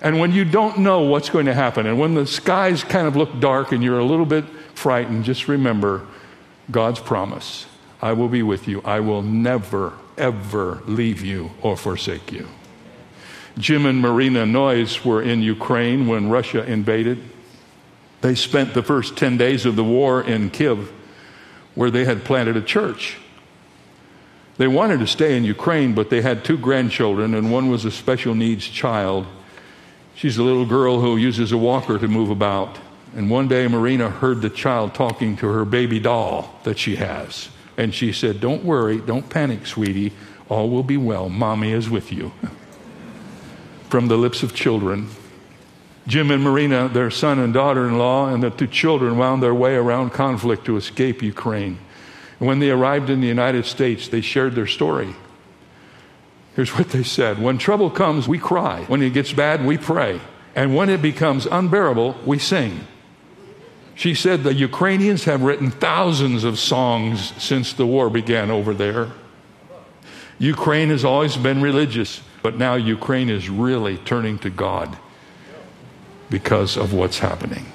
And 0.00 0.20
when 0.20 0.30
you 0.30 0.44
don't 0.44 0.78
know 0.78 1.00
what's 1.00 1.30
going 1.30 1.46
to 1.46 1.54
happen, 1.54 1.86
and 1.86 1.98
when 1.98 2.14
the 2.14 2.24
skies 2.24 2.84
kind 2.84 3.08
of 3.08 3.16
look 3.16 3.40
dark 3.40 3.72
and 3.72 3.82
you're 3.82 3.98
a 3.98 4.04
little 4.04 4.24
bit 4.24 4.44
frightened, 4.74 5.24
just 5.24 5.48
remember 5.48 6.06
God's 6.70 7.00
promise 7.00 7.66
I 8.00 8.12
will 8.12 8.28
be 8.28 8.44
with 8.44 8.68
you. 8.68 8.82
I 8.84 9.00
will 9.00 9.22
never, 9.22 9.94
ever 10.16 10.80
leave 10.86 11.22
you 11.22 11.50
or 11.60 11.76
forsake 11.76 12.30
you. 12.30 12.48
Jim 13.58 13.84
and 13.84 14.00
Marina 14.00 14.46
Noyes 14.46 15.04
were 15.04 15.22
in 15.22 15.42
Ukraine 15.42 16.06
when 16.06 16.30
Russia 16.30 16.64
invaded. 16.64 17.22
They 18.20 18.36
spent 18.36 18.74
the 18.74 18.82
first 18.82 19.16
10 19.16 19.36
days 19.36 19.66
of 19.66 19.74
the 19.74 19.84
war 19.84 20.22
in 20.22 20.50
Kiev, 20.50 20.92
where 21.74 21.90
they 21.90 22.04
had 22.04 22.24
planted 22.24 22.56
a 22.56 22.62
church. 22.62 23.18
They 24.62 24.68
wanted 24.68 25.00
to 25.00 25.08
stay 25.08 25.36
in 25.36 25.42
Ukraine, 25.42 25.92
but 25.92 26.08
they 26.08 26.22
had 26.22 26.44
two 26.44 26.56
grandchildren, 26.56 27.34
and 27.34 27.50
one 27.50 27.68
was 27.68 27.84
a 27.84 27.90
special 27.90 28.32
needs 28.32 28.64
child. 28.64 29.26
She's 30.14 30.38
a 30.38 30.44
little 30.44 30.64
girl 30.64 31.00
who 31.00 31.16
uses 31.16 31.50
a 31.50 31.58
walker 31.58 31.98
to 31.98 32.06
move 32.06 32.30
about. 32.30 32.78
And 33.16 33.28
one 33.28 33.48
day, 33.48 33.66
Marina 33.66 34.08
heard 34.08 34.40
the 34.40 34.48
child 34.48 34.94
talking 34.94 35.36
to 35.38 35.48
her 35.48 35.64
baby 35.64 35.98
doll 35.98 36.60
that 36.62 36.78
she 36.78 36.94
has. 36.94 37.48
And 37.76 37.92
she 37.92 38.12
said, 38.12 38.40
Don't 38.40 38.62
worry, 38.64 38.98
don't 38.98 39.28
panic, 39.28 39.66
sweetie. 39.66 40.12
All 40.48 40.70
will 40.70 40.84
be 40.84 40.96
well. 40.96 41.28
Mommy 41.28 41.72
is 41.72 41.90
with 41.90 42.12
you. 42.12 42.30
From 43.88 44.06
the 44.06 44.16
lips 44.16 44.44
of 44.44 44.54
children. 44.54 45.08
Jim 46.06 46.30
and 46.30 46.44
Marina, 46.44 46.88
their 46.88 47.10
son 47.10 47.40
and 47.40 47.52
daughter 47.52 47.88
in 47.88 47.98
law, 47.98 48.28
and 48.28 48.44
the 48.44 48.50
two 48.50 48.68
children 48.68 49.18
wound 49.18 49.42
their 49.42 49.56
way 49.56 49.74
around 49.74 50.10
conflict 50.10 50.66
to 50.66 50.76
escape 50.76 51.20
Ukraine. 51.20 51.78
And 52.42 52.48
when 52.48 52.58
they 52.58 52.72
arrived 52.72 53.08
in 53.08 53.20
the 53.20 53.28
United 53.28 53.66
States, 53.66 54.08
they 54.08 54.20
shared 54.20 54.56
their 54.56 54.66
story. 54.66 55.14
Here's 56.56 56.76
what 56.76 56.88
they 56.88 57.04
said 57.04 57.40
When 57.40 57.56
trouble 57.56 57.88
comes, 57.88 58.26
we 58.26 58.40
cry. 58.40 58.82
When 58.88 59.00
it 59.00 59.10
gets 59.10 59.32
bad, 59.32 59.64
we 59.64 59.78
pray. 59.78 60.20
And 60.56 60.74
when 60.74 60.90
it 60.90 61.00
becomes 61.00 61.46
unbearable, 61.46 62.16
we 62.26 62.40
sing. 62.40 62.84
She 63.94 64.12
said 64.12 64.42
the 64.42 64.54
Ukrainians 64.54 65.22
have 65.22 65.42
written 65.42 65.70
thousands 65.70 66.42
of 66.42 66.58
songs 66.58 67.32
since 67.40 67.72
the 67.72 67.86
war 67.86 68.10
began 68.10 68.50
over 68.50 68.74
there. 68.74 69.12
Ukraine 70.40 70.88
has 70.88 71.04
always 71.04 71.36
been 71.36 71.62
religious, 71.62 72.22
but 72.42 72.58
now 72.58 72.74
Ukraine 72.74 73.30
is 73.30 73.48
really 73.48 73.98
turning 73.98 74.40
to 74.40 74.50
God 74.50 74.96
because 76.28 76.76
of 76.76 76.92
what's 76.92 77.20
happening. 77.20 77.66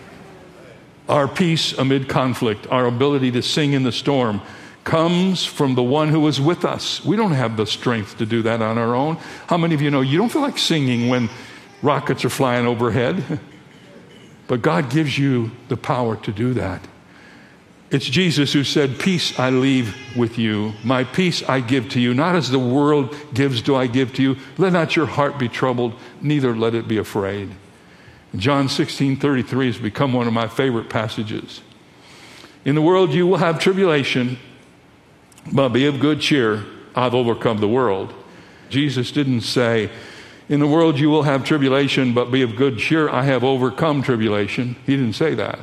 Our 1.10 1.28
peace 1.28 1.74
amid 1.74 2.10
conflict, 2.10 2.68
our 2.70 2.86
ability 2.86 3.32
to 3.32 3.42
sing 3.42 3.74
in 3.74 3.84
the 3.84 3.92
storm, 3.92 4.42
comes 4.84 5.46
from 5.46 5.76
the 5.76 5.84
one 5.84 6.10
who 6.10 6.26
is 6.28 6.40
with 6.40 6.64
us. 6.64 7.04
We 7.04 7.16
don't 7.18 7.34
have 7.34 7.58
the 7.58 7.66
strength 7.66 8.18
to 8.20 8.26
do 8.26 8.42
that 8.44 8.62
on 8.62 8.78
our 8.78 8.96
own. 8.96 9.18
How 9.48 9.58
many 9.58 9.76
of 9.76 9.82
you 9.82 9.92
know 9.92 10.02
you 10.02 10.18
don't 10.18 10.30
feel 10.30 10.42
like 10.42 10.58
singing 10.58 11.10
when 11.10 11.30
rockets 11.82 12.24
are 12.26 12.30
flying 12.30 12.66
overhead? 12.66 13.40
But 14.48 14.62
God 14.62 14.90
gives 14.90 15.18
you 15.18 15.52
the 15.68 15.76
power 15.76 16.16
to 16.16 16.32
do 16.32 16.54
that. 16.54 16.82
It's 17.90 18.06
Jesus 18.06 18.52
who 18.54 18.64
said, 18.64 19.00
Peace 19.00 19.38
I 19.40 19.50
leave 19.50 19.96
with 20.16 20.38
you, 20.38 20.74
my 20.84 21.04
peace 21.04 21.44
I 21.44 21.60
give 21.62 21.90
to 21.90 22.00
you. 22.00 22.14
Not 22.14 22.36
as 22.36 22.50
the 22.50 22.60
world 22.60 23.16
gives, 23.34 23.62
do 23.62 23.76
I 23.76 23.88
give 23.88 24.14
to 24.16 24.22
you. 24.22 24.38
Let 24.58 24.74
not 24.74 24.96
your 24.96 25.06
heart 25.06 25.38
be 25.38 25.48
troubled, 25.48 25.94
neither 26.22 26.56
let 26.56 26.76
it 26.76 26.88
be 26.88 26.98
afraid. 26.98 27.50
John 28.36 28.70
16 28.70 29.18
33 29.18 29.68
has 29.68 29.78
become 29.78 30.14
one 30.14 30.28
of 30.28 30.34
my 30.34 30.48
favorite 30.48 30.90
passages. 30.90 31.62
In 32.66 32.76
the 32.76 32.82
world 32.82 33.14
you 33.14 33.26
will 33.26 33.38
have 33.38 33.60
tribulation, 33.60 34.38
but 35.52 35.70
be 35.70 35.86
of 35.86 36.00
good 36.00 36.20
cheer. 36.20 36.66
I've 36.96 37.14
overcome 37.14 37.60
the 37.60 37.68
world. 37.68 38.14
Jesus 38.70 39.12
didn't 39.12 39.42
say, 39.42 39.90
In 40.50 40.60
the 40.60 40.68
world 40.68 41.00
you 41.00 41.10
will 41.10 41.24
have 41.24 41.44
tribulation, 41.44 42.14
but 42.14 42.32
be 42.32 42.42
of 42.42 42.56
good 42.56 42.78
cheer. 42.78 43.08
I 43.10 43.24
have 43.24 43.44
overcome 43.44 44.02
tribulation. 44.02 44.76
He 44.86 44.96
didn't 44.98 45.14
say 45.14 45.36
that. 45.36 45.60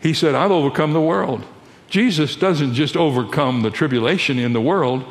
He 0.00 0.14
said, 0.14 0.34
I've 0.34 0.52
overcome 0.52 0.92
the 0.92 1.00
world. 1.00 1.44
Jesus 1.88 2.36
doesn't 2.36 2.74
just 2.74 2.96
overcome 2.96 3.62
the 3.62 3.70
tribulation 3.70 4.38
in 4.38 4.52
the 4.52 4.60
world, 4.60 5.04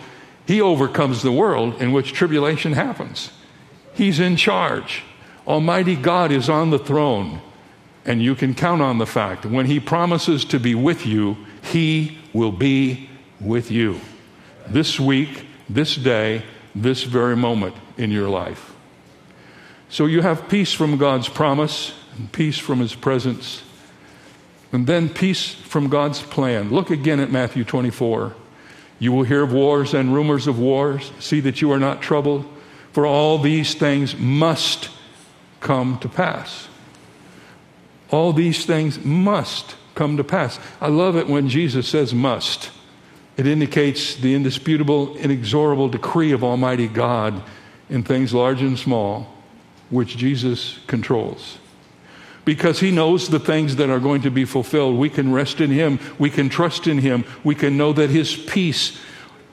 He 0.46 0.62
overcomes 0.62 1.24
the 1.24 1.32
world 1.32 1.82
in 1.82 1.92
which 1.92 2.14
tribulation 2.14 2.74
happens. 2.74 3.32
He's 3.94 4.20
in 4.20 4.38
charge. 4.38 5.04
Almighty 5.48 5.96
God 5.96 6.32
is 6.32 6.50
on 6.50 6.70
the 6.70 6.80
throne. 6.80 7.42
And 8.06 8.24
you 8.24 8.36
can 8.36 8.56
count 8.56 8.82
on 8.82 9.00
the 9.00 9.06
fact 9.06 9.46
when 9.46 9.66
He 9.66 9.82
promises 9.82 10.46
to 10.46 10.60
be 10.60 10.74
with 10.76 11.06
you, 11.06 11.36
He 11.62 12.18
will 12.32 12.54
be 12.54 13.10
with 13.42 13.70
you 13.70 14.00
this 14.70 15.00
week, 15.00 15.46
this 15.70 15.96
day, 15.96 16.44
this 16.74 17.04
very 17.04 17.36
moment 17.36 17.76
in 17.98 18.12
your 18.12 18.30
life. 18.30 18.74
So 19.90 20.06
you 20.06 20.22
have 20.22 20.48
peace 20.48 20.74
from 20.74 20.98
God's 20.98 21.28
promise, 21.28 21.94
and 22.18 22.32
peace 22.32 22.58
from 22.58 22.80
His 22.80 22.96
presence, 22.96 23.64
and 24.72 24.88
then 24.88 25.10
peace 25.10 25.54
from 25.54 25.90
God's 25.90 26.22
plan. 26.22 26.70
Look 26.70 26.90
again 26.90 27.20
at 27.20 27.32
Matthew 27.32 27.64
24. 27.64 28.34
You 29.00 29.12
will 29.12 29.24
hear 29.24 29.44
of 29.44 29.54
wars 29.54 29.94
and 29.94 30.14
rumors 30.14 30.48
of 30.48 30.60
wars. 30.60 31.12
See 31.20 31.40
that 31.42 31.62
you 31.62 31.72
are 31.72 31.80
not 31.80 32.02
troubled, 32.02 32.46
for 32.92 33.06
all 33.06 33.38
these 33.38 33.76
things 33.76 34.16
must 34.18 34.90
come 35.68 36.00
to 36.00 36.08
pass. 36.08 36.70
All 38.10 38.32
these 38.32 38.66
things 38.66 39.04
must 39.04 39.76
come 39.96 40.16
to 40.16 40.24
pass. 40.24 40.60
I 40.80 40.88
love 40.88 41.18
it 41.18 41.28
when 41.28 41.50
Jesus 41.50 41.90
says 41.90 42.14
must. 42.14 42.72
It 43.36 43.46
indicates 43.46 44.16
the 44.16 44.34
indisputable, 44.34 45.18
inexorable 45.18 45.90
decree 45.90 46.32
of 46.32 46.42
Almighty 46.42 46.88
God 46.88 47.44
in 47.90 48.02
things 48.04 48.34
large 48.34 48.62
and 48.62 48.80
small, 48.80 49.28
which 49.90 50.16
Jesus 50.16 50.80
controls. 50.88 51.58
Because 52.46 52.80
he 52.80 52.90
knows 52.90 53.28
the 53.28 53.38
things 53.38 53.76
that 53.76 53.90
are 53.90 54.00
going 54.00 54.22
to 54.22 54.32
be 54.32 54.46
fulfilled. 54.46 54.96
We 54.96 55.10
can 55.10 55.34
rest 55.34 55.60
in 55.60 55.70
him. 55.70 56.00
We 56.18 56.30
can 56.30 56.48
trust 56.48 56.88
in 56.88 57.00
him. 57.00 57.26
We 57.44 57.56
can 57.56 57.76
know 57.76 57.92
that 57.92 58.10
his 58.10 58.38
peace 58.38 58.98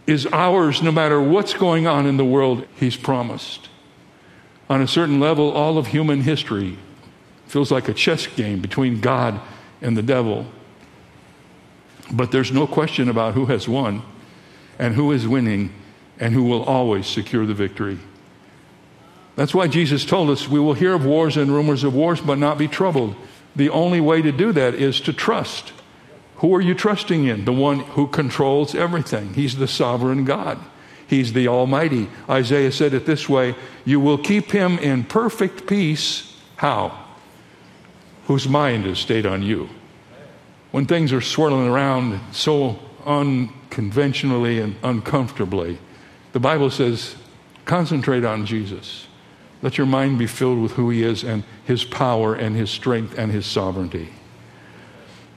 is 0.06 0.28
ours 0.28 0.80
no 0.80 0.92
matter 0.92 1.20
what's 1.20 1.54
going 1.54 1.88
on 1.88 2.06
in 2.06 2.18
the 2.18 2.24
world, 2.24 2.64
he's 2.76 2.96
promised. 2.96 3.68
On 4.68 4.80
a 4.80 4.88
certain 4.88 5.20
level, 5.20 5.50
all 5.50 5.78
of 5.78 5.88
human 5.88 6.22
history 6.22 6.78
feels 7.46 7.70
like 7.70 7.88
a 7.88 7.94
chess 7.94 8.26
game 8.26 8.60
between 8.60 9.00
God 9.00 9.40
and 9.82 9.96
the 9.96 10.02
devil. 10.02 10.46
But 12.10 12.32
there's 12.32 12.52
no 12.52 12.66
question 12.66 13.08
about 13.08 13.34
who 13.34 13.46
has 13.46 13.68
won 13.68 14.02
and 14.78 14.94
who 14.94 15.12
is 15.12 15.28
winning 15.28 15.72
and 16.18 16.32
who 16.32 16.44
will 16.44 16.62
always 16.64 17.06
secure 17.06 17.46
the 17.46 17.54
victory. 17.54 17.98
That's 19.36 19.54
why 19.54 19.66
Jesus 19.66 20.04
told 20.04 20.30
us 20.30 20.48
we 20.48 20.60
will 20.60 20.74
hear 20.74 20.94
of 20.94 21.04
wars 21.04 21.36
and 21.36 21.50
rumors 21.50 21.84
of 21.84 21.94
wars, 21.94 22.20
but 22.20 22.38
not 22.38 22.56
be 22.56 22.68
troubled. 22.68 23.16
The 23.56 23.68
only 23.68 24.00
way 24.00 24.22
to 24.22 24.32
do 24.32 24.52
that 24.52 24.74
is 24.74 25.00
to 25.02 25.12
trust. 25.12 25.72
Who 26.36 26.54
are 26.54 26.60
you 26.60 26.74
trusting 26.74 27.24
in? 27.24 27.44
The 27.44 27.52
one 27.52 27.80
who 27.80 28.06
controls 28.06 28.74
everything. 28.74 29.34
He's 29.34 29.56
the 29.56 29.68
sovereign 29.68 30.24
God. 30.24 30.58
He's 31.06 31.32
the 31.32 31.48
Almighty. 31.48 32.08
Isaiah 32.28 32.72
said 32.72 32.94
it 32.94 33.06
this 33.06 33.28
way 33.28 33.54
You 33.84 34.00
will 34.00 34.18
keep 34.18 34.50
him 34.50 34.78
in 34.78 35.04
perfect 35.04 35.66
peace. 35.66 36.36
How? 36.56 36.98
Whose 38.26 38.48
mind 38.48 38.86
is 38.86 38.98
stayed 38.98 39.26
on 39.26 39.42
you 39.42 39.68
when 40.74 40.86
things 40.86 41.12
are 41.12 41.20
swirling 41.20 41.68
around 41.68 42.18
so 42.32 42.76
unconventionally 43.06 44.58
and 44.58 44.74
uncomfortably, 44.82 45.78
the 46.32 46.40
Bible 46.40 46.68
says, 46.68 47.14
concentrate 47.64 48.24
on 48.24 48.44
Jesus. 48.44 49.06
Let 49.62 49.78
your 49.78 49.86
mind 49.86 50.18
be 50.18 50.26
filled 50.26 50.60
with 50.60 50.72
who 50.72 50.90
He 50.90 51.04
is 51.04 51.22
and 51.22 51.44
His 51.64 51.84
power 51.84 52.34
and 52.34 52.56
His 52.56 52.70
strength 52.70 53.16
and 53.16 53.30
His 53.30 53.46
sovereignty. 53.46 54.08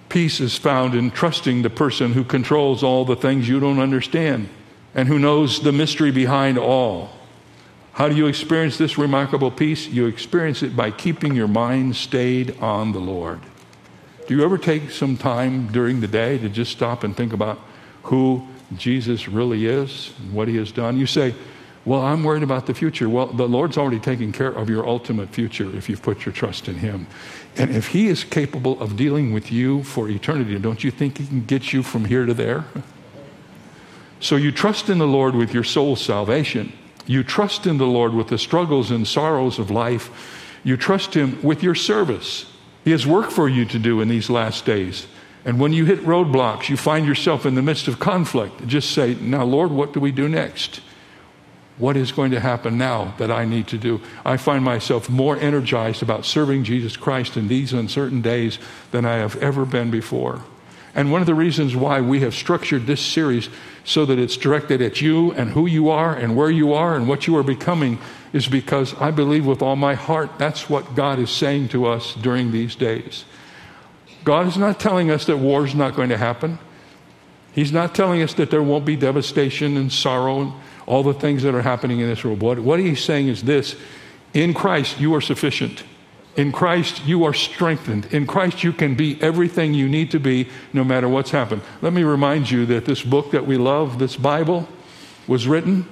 Peace 0.09 0.39
is 0.39 0.57
found 0.57 0.95
in 0.95 1.11
trusting 1.11 1.61
the 1.61 1.69
person 1.69 2.13
who 2.13 2.23
controls 2.23 2.81
all 2.81 3.05
the 3.05 3.15
things 3.15 3.47
you 3.47 3.59
don't 3.59 3.77
understand 3.77 4.49
and 4.93 5.07
who 5.07 5.19
knows 5.19 5.61
the 5.61 5.71
mystery 5.71 6.11
behind 6.11 6.57
all. 6.57 7.11
How 7.93 8.07
do 8.07 8.15
you 8.15 8.27
experience 8.27 8.77
this 8.77 8.97
remarkable 8.97 9.49
peace? 9.49 9.87
You 9.87 10.05
experience 10.05 10.61
it 10.61 10.75
by 10.75 10.91
keeping 10.91 11.35
your 11.35 11.47
mind 11.47 11.95
stayed 11.95 12.55
on 12.59 12.91
the 12.91 12.99
Lord. 12.99 13.39
Do 14.27 14.35
you 14.35 14.43
ever 14.43 14.57
take 14.57 14.91
some 14.91 15.17
time 15.17 15.71
during 15.71 16.01
the 16.01 16.07
day 16.07 16.37
to 16.37 16.49
just 16.49 16.71
stop 16.71 17.03
and 17.03 17.17
think 17.17 17.33
about 17.33 17.59
who 18.03 18.47
Jesus 18.75 19.27
really 19.27 19.65
is 19.65 20.13
and 20.19 20.33
what 20.33 20.47
he 20.47 20.57
has 20.57 20.71
done? 20.71 20.97
You 20.97 21.07
say, 21.07 21.33
Well, 21.85 22.01
I'm 22.01 22.23
worried 22.23 22.43
about 22.43 22.67
the 22.67 22.73
future. 22.73 23.09
Well, 23.09 23.27
the 23.27 23.47
Lord's 23.47 23.77
already 23.77 23.99
taken 23.99 24.31
care 24.31 24.51
of 24.51 24.69
your 24.69 24.87
ultimate 24.87 25.29
future 25.29 25.75
if 25.75 25.89
you've 25.89 26.03
put 26.03 26.25
your 26.25 26.33
trust 26.33 26.67
in 26.67 26.75
him. 26.75 27.07
And 27.55 27.75
if 27.75 27.87
he 27.87 28.09
is 28.09 28.23
capable 28.23 28.79
of 28.79 28.95
dealing 28.95 29.33
with 29.33 29.51
you 29.51 29.81
for 29.83 30.09
eternity, 30.09 30.59
don't 30.59 30.83
you 30.83 30.91
think 30.91 31.17
he 31.17 31.25
can 31.25 31.45
get 31.45 31.73
you 31.73 31.81
from 31.81 32.05
here 32.05 32.25
to 32.25 32.33
there? 32.33 32.65
So 34.19 34.35
you 34.35 34.51
trust 34.51 34.89
in 34.89 34.97
the 34.97 35.07
Lord 35.07 35.35
with 35.35 35.53
your 35.53 35.63
soul's 35.63 36.01
salvation. 36.01 36.73
You 37.05 37.23
trust 37.23 37.65
in 37.65 37.77
the 37.77 37.85
Lord 37.85 38.13
with 38.13 38.27
the 38.27 38.37
struggles 38.37 38.91
and 38.91 39.07
sorrows 39.07 39.59
of 39.59 39.71
life. 39.71 40.09
You 40.63 40.75
trust 40.77 41.13
him 41.13 41.41
with 41.41 41.63
your 41.63 41.75
service. 41.75 42.51
He 42.83 42.91
has 42.91 43.05
work 43.05 43.31
for 43.31 43.47
you 43.47 43.65
to 43.65 43.79
do 43.79 44.01
in 44.01 44.07
these 44.07 44.29
last 44.29 44.65
days. 44.65 45.07
And 45.45 45.59
when 45.59 45.71
you 45.71 45.85
hit 45.85 46.01
roadblocks, 46.01 46.67
you 46.67 46.75
find 46.75 47.05
yourself 47.05 47.45
in 47.45 47.55
the 47.55 47.61
midst 47.61 47.87
of 47.87 47.99
conflict, 47.99 48.67
just 48.67 48.91
say, 48.91 49.15
Now, 49.15 49.43
Lord, 49.45 49.71
what 49.71 49.93
do 49.93 49.99
we 49.99 50.11
do 50.11 50.27
next? 50.27 50.81
what 51.77 51.95
is 51.95 52.11
going 52.11 52.31
to 52.31 52.39
happen 52.39 52.77
now 52.77 53.13
that 53.17 53.31
I 53.31 53.45
need 53.45 53.67
to 53.67 53.77
do. 53.77 54.01
I 54.25 54.37
find 54.37 54.63
myself 54.63 55.09
more 55.09 55.37
energized 55.37 56.01
about 56.01 56.25
serving 56.25 56.63
Jesus 56.63 56.97
Christ 56.97 57.37
in 57.37 57.47
these 57.47 57.73
uncertain 57.73 58.21
days 58.21 58.57
than 58.91 59.05
I 59.05 59.17
have 59.17 59.35
ever 59.37 59.65
been 59.65 59.91
before. 59.91 60.43
And 60.95 61.11
one 61.11 61.21
of 61.21 61.27
the 61.27 61.35
reasons 61.35 61.75
why 61.75 62.01
we 62.01 62.21
have 62.21 62.33
structured 62.33 62.87
this 62.87 63.01
series 63.01 63.49
so 63.83 64.05
that 64.05 64.17
it's 64.17 64.35
directed 64.35 64.81
at 64.81 65.01
you 65.01 65.31
and 65.33 65.51
who 65.51 65.65
you 65.65 65.89
are 65.89 66.15
and 66.15 66.35
where 66.35 66.49
you 66.49 66.73
are 66.73 66.95
and 66.95 67.07
what 67.07 67.27
you 67.27 67.37
are 67.37 67.43
becoming 67.43 67.99
is 68.33 68.47
because 68.47 68.93
I 68.95 69.11
believe 69.11 69.45
with 69.45 69.61
all 69.61 69.75
my 69.75 69.93
heart 69.93 70.37
that's 70.37 70.69
what 70.69 70.95
God 70.95 71.19
is 71.19 71.29
saying 71.29 71.69
to 71.69 71.85
us 71.85 72.15
during 72.15 72.51
these 72.51 72.75
days. 72.75 73.25
God 74.23 74.47
is 74.47 74.57
not 74.57 74.79
telling 74.79 75.09
us 75.09 75.25
that 75.25 75.37
war 75.37 75.65
is 75.65 75.75
not 75.75 75.95
going 75.95 76.09
to 76.09 76.17
happen. 76.17 76.59
He's 77.53 77.71
not 77.71 77.95
telling 77.95 78.21
us 78.21 78.33
that 78.33 78.51
there 78.51 78.61
won't 78.61 78.85
be 78.85 78.95
devastation 78.95 79.77
and 79.77 79.91
sorrow 79.91 80.41
and 80.41 80.53
all 80.85 81.03
the 81.03 81.13
things 81.13 81.43
that 81.43 81.55
are 81.55 81.61
happening 81.61 81.99
in 81.99 82.07
this 82.09 82.23
world. 82.23 82.41
What, 82.41 82.59
what 82.59 82.79
he's 82.79 83.03
saying 83.03 83.27
is 83.27 83.43
this 83.43 83.75
in 84.33 84.53
Christ, 84.53 84.99
you 84.99 85.15
are 85.15 85.21
sufficient. 85.21 85.83
In 86.37 86.51
Christ, 86.51 87.03
you 87.03 87.23
are 87.23 87.33
strengthened. 87.33 88.05
In 88.11 88.27
Christ, 88.27 88.63
you 88.63 88.71
can 88.71 88.93
be 88.93 89.19
everything 89.23 89.73
you 89.73 89.89
need 89.89 90.11
to 90.11 90.19
be 90.19 90.47
no 90.71 90.83
matter 90.83 91.09
what's 91.09 91.31
happened. 91.31 91.63
Let 91.81 91.93
me 91.93 92.03
remind 92.03 92.51
you 92.51 92.67
that 92.67 92.85
this 92.85 93.01
book 93.01 93.31
that 93.31 93.47
we 93.47 93.57
love, 93.57 93.97
this 93.97 94.15
Bible, 94.15 94.69
was 95.25 95.47
written 95.47 95.87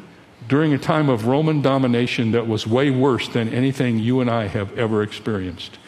during 0.47 0.71
a 0.71 0.77
time 0.77 1.09
of 1.09 1.25
Roman 1.25 1.63
domination 1.63 2.31
that 2.31 2.47
was 2.47 2.67
way 2.67 2.91
worse 2.91 3.27
than 3.27 3.49
anything 3.49 3.97
you 3.97 4.21
and 4.21 4.29
I 4.29 4.45
have 4.45 4.77
ever 4.77 5.01
experienced. 5.01 5.79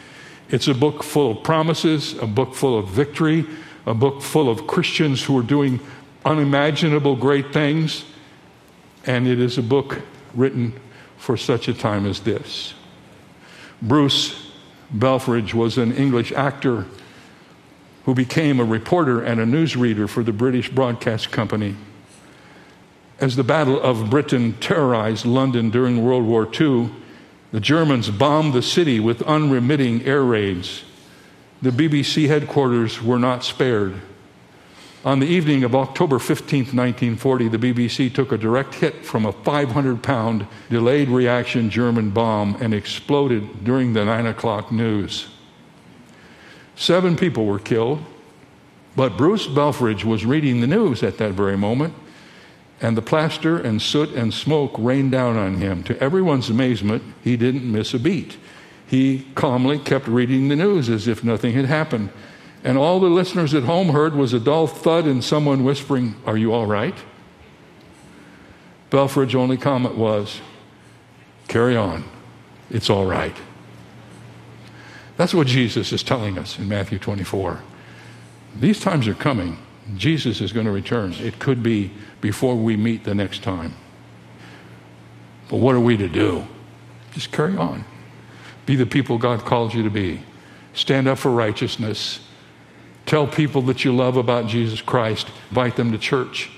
It's 0.48 0.66
a 0.66 0.74
book 0.74 1.04
full 1.04 1.38
of 1.38 1.44
promises, 1.44 2.18
a 2.18 2.26
book 2.26 2.56
full 2.56 2.76
of 2.76 2.88
victory, 2.88 3.46
a 3.86 3.94
book 3.94 4.22
full 4.22 4.48
of 4.50 4.66
Christians 4.66 5.22
who 5.22 5.38
are 5.38 5.42
doing 5.42 5.78
unimaginable 6.24 7.14
great 7.14 7.52
things, 7.52 8.04
and 9.06 9.28
it 9.28 9.38
is 9.38 9.56
a 9.56 9.62
book 9.62 10.00
written 10.34 10.74
for 11.16 11.36
such 11.36 11.68
a 11.68 11.74
time 11.74 12.06
as 12.06 12.20
this. 12.20 12.74
Bruce 13.80 14.47
Belfrage 14.90 15.54
was 15.54 15.78
an 15.78 15.92
English 15.92 16.32
actor 16.32 16.86
who 18.04 18.14
became 18.14 18.58
a 18.58 18.64
reporter 18.64 19.22
and 19.22 19.40
a 19.40 19.44
newsreader 19.44 20.08
for 20.08 20.22
the 20.22 20.32
British 20.32 20.70
Broadcast 20.70 21.30
Company. 21.30 21.76
As 23.20 23.36
the 23.36 23.44
Battle 23.44 23.80
of 23.80 24.08
Britain 24.08 24.54
terrorized 24.60 25.26
London 25.26 25.70
during 25.70 26.02
World 26.02 26.24
War 26.24 26.48
II, 26.58 26.90
the 27.52 27.60
Germans 27.60 28.10
bombed 28.10 28.52
the 28.52 28.62
city 28.62 29.00
with 29.00 29.22
unremitting 29.22 30.04
air 30.04 30.22
raids. 30.22 30.84
The 31.60 31.70
BBC 31.70 32.28
headquarters 32.28 33.02
were 33.02 33.18
not 33.18 33.44
spared. 33.44 34.00
On 35.08 35.20
the 35.20 35.26
evening 35.26 35.64
of 35.64 35.74
October 35.74 36.18
15, 36.18 36.64
1940, 36.64 37.48
the 37.48 37.56
BBC 37.56 38.12
took 38.12 38.30
a 38.30 38.36
direct 38.36 38.74
hit 38.74 39.06
from 39.06 39.24
a 39.24 39.32
500 39.32 40.02
pound 40.02 40.46
delayed 40.68 41.08
reaction 41.08 41.70
German 41.70 42.10
bomb 42.10 42.58
and 42.60 42.74
exploded 42.74 43.64
during 43.64 43.94
the 43.94 44.04
9 44.04 44.26
o'clock 44.26 44.70
news. 44.70 45.28
Seven 46.76 47.16
people 47.16 47.46
were 47.46 47.58
killed, 47.58 48.00
but 48.96 49.16
Bruce 49.16 49.46
Belfrage 49.46 50.04
was 50.04 50.26
reading 50.26 50.60
the 50.60 50.66
news 50.66 51.02
at 51.02 51.16
that 51.16 51.32
very 51.32 51.56
moment, 51.56 51.94
and 52.82 52.94
the 52.94 53.00
plaster 53.00 53.56
and 53.56 53.80
soot 53.80 54.10
and 54.10 54.34
smoke 54.34 54.74
rained 54.76 55.12
down 55.12 55.38
on 55.38 55.54
him. 55.54 55.82
To 55.84 55.98
everyone's 56.02 56.50
amazement, 56.50 57.02
he 57.24 57.38
didn't 57.38 57.64
miss 57.64 57.94
a 57.94 57.98
beat. 57.98 58.36
He 58.86 59.26
calmly 59.34 59.78
kept 59.78 60.06
reading 60.06 60.48
the 60.48 60.56
news 60.56 60.90
as 60.90 61.08
if 61.08 61.24
nothing 61.24 61.54
had 61.54 61.64
happened. 61.64 62.10
And 62.64 62.76
all 62.76 63.00
the 63.00 63.08
listeners 63.08 63.54
at 63.54 63.64
home 63.64 63.90
heard 63.90 64.14
was 64.14 64.32
a 64.32 64.40
dull 64.40 64.66
thud 64.66 65.04
and 65.04 65.22
someone 65.22 65.64
whispering, 65.64 66.16
Are 66.26 66.36
you 66.36 66.52
all 66.52 66.66
right? 66.66 66.96
Belfrage's 68.90 69.34
only 69.34 69.56
comment 69.56 69.96
was, 69.96 70.40
Carry 71.46 71.76
on. 71.76 72.04
It's 72.70 72.90
all 72.90 73.06
right. 73.06 73.36
That's 75.16 75.34
what 75.34 75.46
Jesus 75.46 75.92
is 75.92 76.02
telling 76.02 76.38
us 76.38 76.58
in 76.58 76.68
Matthew 76.68 76.98
24. 76.98 77.62
These 78.58 78.80
times 78.80 79.08
are 79.08 79.14
coming. 79.14 79.58
Jesus 79.96 80.40
is 80.40 80.52
going 80.52 80.66
to 80.66 80.72
return. 80.72 81.14
It 81.14 81.38
could 81.38 81.62
be 81.62 81.90
before 82.20 82.54
we 82.54 82.76
meet 82.76 83.04
the 83.04 83.14
next 83.14 83.42
time. 83.42 83.74
But 85.48 85.56
what 85.56 85.74
are 85.74 85.80
we 85.80 85.96
to 85.96 86.08
do? 86.08 86.46
Just 87.12 87.32
carry 87.32 87.56
on. 87.56 87.84
Be 88.66 88.76
the 88.76 88.84
people 88.84 89.16
God 89.16 89.44
called 89.44 89.72
you 89.72 89.82
to 89.82 89.90
be. 89.90 90.22
Stand 90.74 91.08
up 91.08 91.18
for 91.18 91.30
righteousness 91.30 92.20
Tell 93.08 93.26
people 93.26 93.62
that 93.62 93.86
you 93.86 93.96
love 93.96 94.18
about 94.18 94.48
Jesus 94.48 94.82
Christ. 94.82 95.30
Invite 95.48 95.76
them 95.76 95.92
to 95.92 95.98
church. 95.98 96.50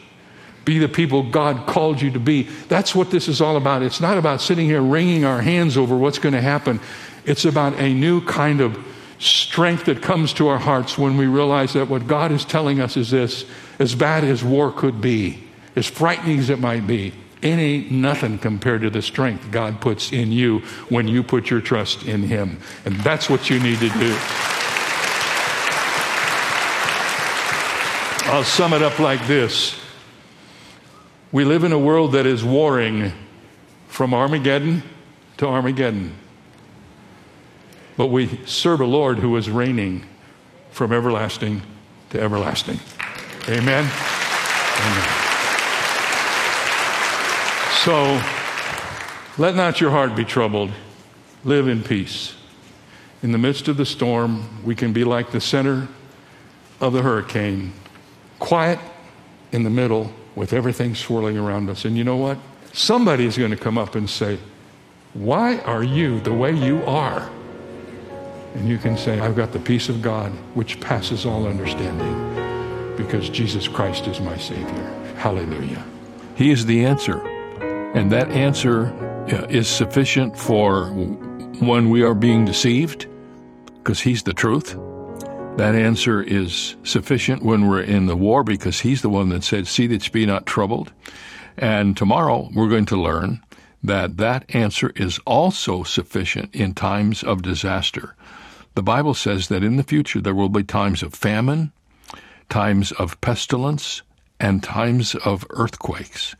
Be 0.64 0.80
the 0.80 0.88
people 0.88 1.22
God 1.30 1.68
called 1.68 2.02
you 2.02 2.10
to 2.10 2.18
be. 2.18 2.42
That's 2.66 2.92
what 2.92 3.12
this 3.12 3.28
is 3.28 3.40
all 3.40 3.56
about. 3.56 3.82
It's 3.82 4.00
not 4.00 4.18
about 4.18 4.40
sitting 4.40 4.66
here 4.66 4.82
wringing 4.82 5.24
our 5.24 5.40
hands 5.40 5.76
over 5.76 5.96
what's 5.96 6.18
going 6.18 6.34
to 6.34 6.40
happen. 6.40 6.80
It's 7.24 7.44
about 7.44 7.74
a 7.78 7.94
new 7.94 8.20
kind 8.24 8.60
of 8.60 8.76
strength 9.20 9.84
that 9.84 10.02
comes 10.02 10.32
to 10.32 10.48
our 10.48 10.58
hearts 10.58 10.98
when 10.98 11.16
we 11.16 11.26
realize 11.26 11.74
that 11.74 11.88
what 11.88 12.08
God 12.08 12.32
is 12.32 12.44
telling 12.44 12.80
us 12.80 12.96
is 12.96 13.12
this 13.12 13.44
as 13.78 13.94
bad 13.94 14.24
as 14.24 14.42
war 14.42 14.72
could 14.72 15.00
be, 15.00 15.44
as 15.76 15.86
frightening 15.86 16.40
as 16.40 16.50
it 16.50 16.58
might 16.58 16.84
be, 16.84 17.12
it 17.42 17.46
ain't 17.46 17.92
nothing 17.92 18.38
compared 18.38 18.82
to 18.82 18.90
the 18.90 19.02
strength 19.02 19.52
God 19.52 19.80
puts 19.80 20.10
in 20.10 20.32
you 20.32 20.58
when 20.88 21.06
you 21.06 21.22
put 21.22 21.48
your 21.48 21.60
trust 21.60 22.02
in 22.06 22.24
Him. 22.24 22.58
And 22.84 22.96
that's 22.96 23.30
what 23.30 23.48
you 23.48 23.60
need 23.60 23.78
to 23.78 23.88
do. 23.90 24.59
I'll 28.30 28.44
sum 28.44 28.72
it 28.74 28.80
up 28.80 29.00
like 29.00 29.26
this 29.26 29.76
We 31.32 31.44
live 31.44 31.64
in 31.64 31.72
a 31.72 31.78
world 31.78 32.12
that 32.12 32.26
is 32.26 32.44
warring 32.44 33.12
from 33.88 34.14
Armageddon 34.14 34.84
to 35.38 35.48
Armageddon. 35.48 36.14
But 37.96 38.06
we 38.06 38.38
serve 38.46 38.80
a 38.80 38.84
Lord 38.84 39.18
who 39.18 39.36
is 39.36 39.50
reigning 39.50 40.06
from 40.70 40.92
everlasting 40.92 41.62
to 42.10 42.20
everlasting. 42.20 42.78
Amen. 43.48 43.90
Amen. 44.80 45.08
So 47.82 48.22
let 49.38 49.56
not 49.56 49.80
your 49.80 49.90
heart 49.90 50.14
be 50.14 50.24
troubled. 50.24 50.70
Live 51.42 51.66
in 51.66 51.82
peace. 51.82 52.36
In 53.24 53.32
the 53.32 53.38
midst 53.38 53.66
of 53.66 53.76
the 53.76 53.84
storm, 53.84 54.62
we 54.64 54.76
can 54.76 54.92
be 54.92 55.02
like 55.02 55.32
the 55.32 55.40
center 55.40 55.88
of 56.80 56.92
the 56.92 57.02
hurricane 57.02 57.72
quiet 58.40 58.80
in 59.52 59.62
the 59.62 59.70
middle 59.70 60.12
with 60.34 60.52
everything 60.52 60.94
swirling 60.94 61.38
around 61.38 61.70
us. 61.70 61.84
And 61.84 61.96
you 61.96 62.02
know 62.02 62.16
what? 62.16 62.38
Somebody 62.72 63.26
is 63.26 63.38
going 63.38 63.50
to 63.50 63.56
come 63.56 63.78
up 63.78 63.94
and 63.94 64.10
say, 64.10 64.38
Why 65.14 65.58
are 65.58 65.82
you 65.82 66.20
the 66.20 66.34
way 66.34 66.52
you 66.52 66.82
are? 66.84 67.30
And 68.54 68.68
you 68.68 68.78
can 68.78 68.96
say, 68.96 69.20
I've 69.20 69.36
got 69.36 69.52
the 69.52 69.60
peace 69.60 69.88
of 69.88 70.02
God 70.02 70.32
which 70.54 70.80
passes 70.80 71.24
all 71.24 71.46
understanding 71.46 72.96
because 72.96 73.28
Jesus 73.28 73.68
Christ 73.68 74.08
is 74.08 74.20
my 74.20 74.36
Savior. 74.36 75.14
Hallelujah. 75.16 75.84
He 76.34 76.50
is 76.50 76.66
the 76.66 76.84
answer. 76.84 77.20
And 77.94 78.10
that 78.12 78.30
answer 78.30 78.86
uh, 79.32 79.46
is 79.48 79.68
sufficient 79.68 80.36
for 80.36 80.86
when 80.86 81.90
we 81.90 82.02
are 82.02 82.14
being 82.14 82.44
deceived 82.44 83.06
because 83.78 84.00
He's 84.00 84.22
the 84.22 84.34
truth. 84.34 84.76
That 85.60 85.74
answer 85.74 86.22
is 86.22 86.74
sufficient 86.84 87.42
when 87.42 87.68
we're 87.68 87.82
in 87.82 88.06
the 88.06 88.16
war 88.16 88.42
because 88.42 88.80
he's 88.80 89.02
the 89.02 89.10
one 89.10 89.28
that 89.28 89.44
said, 89.44 89.66
See 89.66 89.86
that 89.88 90.06
you 90.06 90.10
be 90.10 90.24
not 90.24 90.46
troubled. 90.46 90.90
And 91.58 91.94
tomorrow 91.94 92.48
we're 92.54 92.70
going 92.70 92.86
to 92.86 92.96
learn 92.96 93.42
that 93.82 94.16
that 94.16 94.46
answer 94.54 94.90
is 94.96 95.20
also 95.26 95.82
sufficient 95.82 96.54
in 96.54 96.72
times 96.72 97.22
of 97.22 97.42
disaster. 97.42 98.16
The 98.74 98.82
Bible 98.82 99.12
says 99.12 99.48
that 99.48 99.62
in 99.62 99.76
the 99.76 99.82
future 99.82 100.22
there 100.22 100.34
will 100.34 100.48
be 100.48 100.62
times 100.62 101.02
of 101.02 101.12
famine, 101.12 101.72
times 102.48 102.90
of 102.92 103.20
pestilence, 103.20 104.00
and 104.40 104.62
times 104.62 105.14
of 105.14 105.46
earthquakes. 105.50 106.36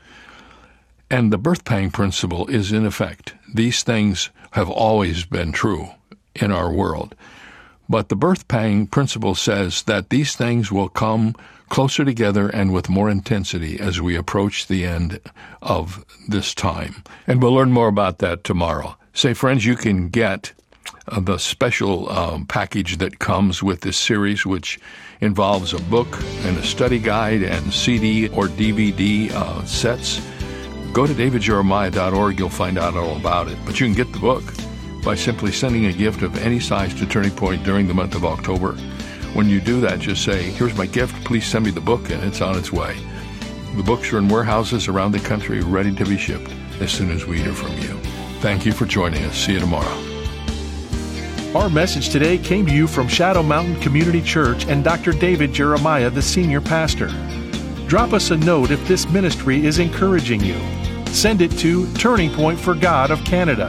And 1.11 1.31
the 1.31 1.37
birth 1.37 1.67
pang 1.67 1.91
principle 1.91 2.47
is 2.47 2.73
in 2.73 2.87
effect. 2.87 3.35
These 3.53 3.83
things 3.83 4.31
have 4.53 4.71
always 4.71 5.27
been 5.27 5.53
true 5.53 5.91
in 6.35 6.51
our 6.51 6.73
world. 6.73 7.15
But 7.91 8.09
the 8.09 8.15
birth 8.15 8.47
pang 8.47 8.87
principle 8.87 9.35
says 9.35 9.83
that 9.83 10.11
these 10.11 10.37
things 10.37 10.71
will 10.71 10.89
come 10.89 11.35
closer 11.71 12.05
together 12.05 12.49
and 12.49 12.73
with 12.73 12.89
more 12.89 13.11
intensity 13.11 13.81
as 13.81 14.01
we 14.01 14.15
approach 14.15 14.69
the 14.69 14.87
end 14.87 15.19
of 15.61 16.05
this 16.29 16.55
time. 16.55 17.03
And 17.27 17.43
we'll 17.43 17.53
learn 17.53 17.73
more 17.73 17.89
about 17.89 18.19
that 18.19 18.45
tomorrow. 18.45 18.97
Say, 19.13 19.35
friends, 19.35 19.67
you 19.67 19.75
can 19.75 20.09
get 20.09 20.53
uh, 21.09 21.19
the 21.19 21.39
special 21.39 22.09
um, 22.11 22.47
package 22.47 22.99
that 22.99 23.19
comes 23.19 23.61
with 23.61 23.81
this 23.81 23.97
series, 23.97 24.47
which 24.47 24.79
involves 25.21 25.75
a 25.75 25.81
book 25.83 26.17
and 26.45 26.57
a 26.59 26.65
study 26.65 27.01
guide 27.01 27.43
and 27.43 27.73
CD 27.73 28.29
or 28.29 28.47
DVD 28.47 29.33
uh, 29.33 29.65
sets. 29.65 30.21
Go 30.93 31.09
to 31.09 31.13
davidjeremiah.org, 31.13 32.39
you'll 32.39 32.51
find 32.51 32.79
out 32.79 32.95
all 32.95 33.17
about 33.17 33.49
it. 33.49 33.59
But 33.67 33.81
you 33.81 33.87
can 33.87 33.97
get 33.97 34.13
the 34.13 34.21
book 34.21 34.45
by 35.03 35.15
simply 35.15 35.53
sending 35.53 35.87
a 35.87 35.93
gift 35.93 36.23
of 36.23 36.37
any 36.39 36.61
size 36.61 36.95
to 36.95 37.07
Turning 37.07 37.31
Point 37.31 37.65
during 37.65 37.87
the 37.87 37.95
month 37.95 38.15
of 38.15 38.25
October. 38.25 38.73
When 39.35 39.49
you 39.49 39.61
do 39.61 39.81
that, 39.81 40.01
just 40.01 40.25
say, 40.25 40.43
Here's 40.51 40.77
my 40.77 40.87
gift, 40.87 41.25
please 41.25 41.47
send 41.47 41.65
me 41.65 41.71
the 41.71 41.81
book, 41.81 42.11
and 42.11 42.23
it's 42.25 42.41
on 42.41 42.59
its 42.59 42.73
way. 42.73 42.97
The 43.77 43.83
books 43.83 44.13
are 44.13 44.19
in 44.19 44.29
warehouses 44.29 44.89
around 44.89 45.13
the 45.13 45.21
country 45.21 45.61
ready 45.61 45.95
to 45.95 46.05
be 46.05 46.19
shipped. 46.19 46.51
as 46.81 46.91
soon 46.91 47.11
as 47.11 47.27
we 47.27 47.41
hear 47.41 47.53
from 47.53 47.73
you. 47.79 48.01
Thank 48.41 48.65
you 48.65 48.73
for 48.73 48.87
joining 48.87 49.23
us. 49.25 49.37
See 49.37 49.53
you 49.53 49.61
tomorrow. 49.61 50.11
Our 51.55 51.69
message 51.69 52.09
today 52.09 52.39
came 52.39 52.65
to 52.67 52.73
you 52.73 52.87
from 52.87 53.07
Shadow 53.07 53.43
Mountain 53.43 53.81
Community 53.81 54.23
Church 54.23 54.67
and 54.67 54.83
Dr. 54.83 55.13
David 55.13 55.53
Jeremiah, 55.53 56.09
the 56.09 56.23
senior 56.23 56.61
pastor. 56.61 57.09
Drop 57.87 58.13
us 58.13 58.31
a 58.31 58.37
note 58.37 58.71
if 58.71 58.87
this 58.87 59.09
ministry 59.11 59.67
is 59.67 59.79
encouraging 59.79 60.45
you. 60.45 60.57
Send 61.07 61.43
it 61.43 61.51
to 61.59 61.93
Turning 61.95 62.33
Point 62.33 62.59
for 62.59 62.75
God 62.75 63.11
of 63.11 63.25
Canada, 63.25 63.69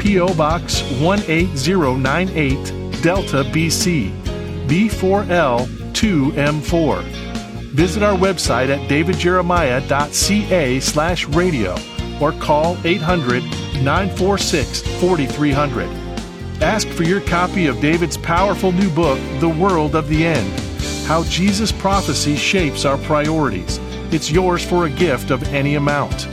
P.O. 0.00 0.34
Box 0.34 0.80
18098, 1.00 3.02
Delta, 3.02 3.44
BC, 3.44 4.10
B4L 4.66 5.66
2M4. 5.92 7.02
Visit 7.72 8.02
our 8.02 8.16
website 8.16 8.70
at 8.70 8.88
davidjeremiah.ca 8.88 10.80
slash 10.80 11.26
radio 11.26 11.76
or 12.18 12.32
call 12.32 12.78
800 12.84 13.42
946 13.82 14.80
4300. 15.00 15.88
Ask 16.62 16.88
for 16.88 17.02
your 17.02 17.20
copy 17.20 17.66
of 17.66 17.78
David's 17.80 18.16
powerful 18.16 18.72
new 18.72 18.88
book, 18.90 19.18
The 19.40 19.48
World 19.48 19.94
of 19.94 20.08
the 20.08 20.26
End 20.26 20.50
How 21.06 21.24
Jesus' 21.24 21.72
Prophecy 21.72 22.36
Shapes 22.36 22.86
Our 22.86 22.96
Priorities. 22.98 23.78
It's 24.12 24.30
yours 24.30 24.64
for 24.64 24.86
a 24.86 24.90
gift 24.90 25.30
of 25.30 25.42
any 25.52 25.74
amount. 25.74 26.26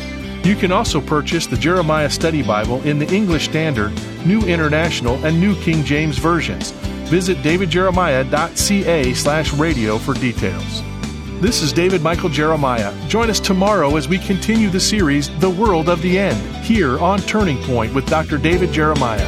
You 0.47 0.55
can 0.55 0.71
also 0.71 1.01
purchase 1.01 1.45
the 1.45 1.57
Jeremiah 1.57 2.09
Study 2.09 2.41
Bible 2.41 2.81
in 2.83 2.99
the 2.99 3.13
English 3.13 3.49
Standard, 3.49 3.91
New 4.25 4.39
International, 4.43 5.15
and 5.25 5.41
New 5.41 5.53
King 5.61 5.83
James 5.83 6.19
versions. 6.19 6.71
Visit 7.11 7.39
davidjeremiah.ca 7.39 9.13
slash 9.13 9.51
radio 9.51 9.97
for 9.97 10.13
details. 10.13 10.81
This 11.41 11.61
is 11.61 11.73
David 11.73 12.01
Michael 12.01 12.29
Jeremiah. 12.29 12.93
Join 13.09 13.29
us 13.29 13.41
tomorrow 13.41 13.97
as 13.97 14.07
we 14.07 14.19
continue 14.19 14.69
the 14.69 14.79
series, 14.79 15.37
The 15.39 15.49
World 15.49 15.89
of 15.89 16.01
the 16.01 16.17
End, 16.17 16.39
here 16.63 16.97
on 16.99 17.19
Turning 17.19 17.61
Point 17.63 17.93
with 17.93 18.05
Dr. 18.05 18.37
David 18.37 18.71
Jeremiah. 18.71 19.27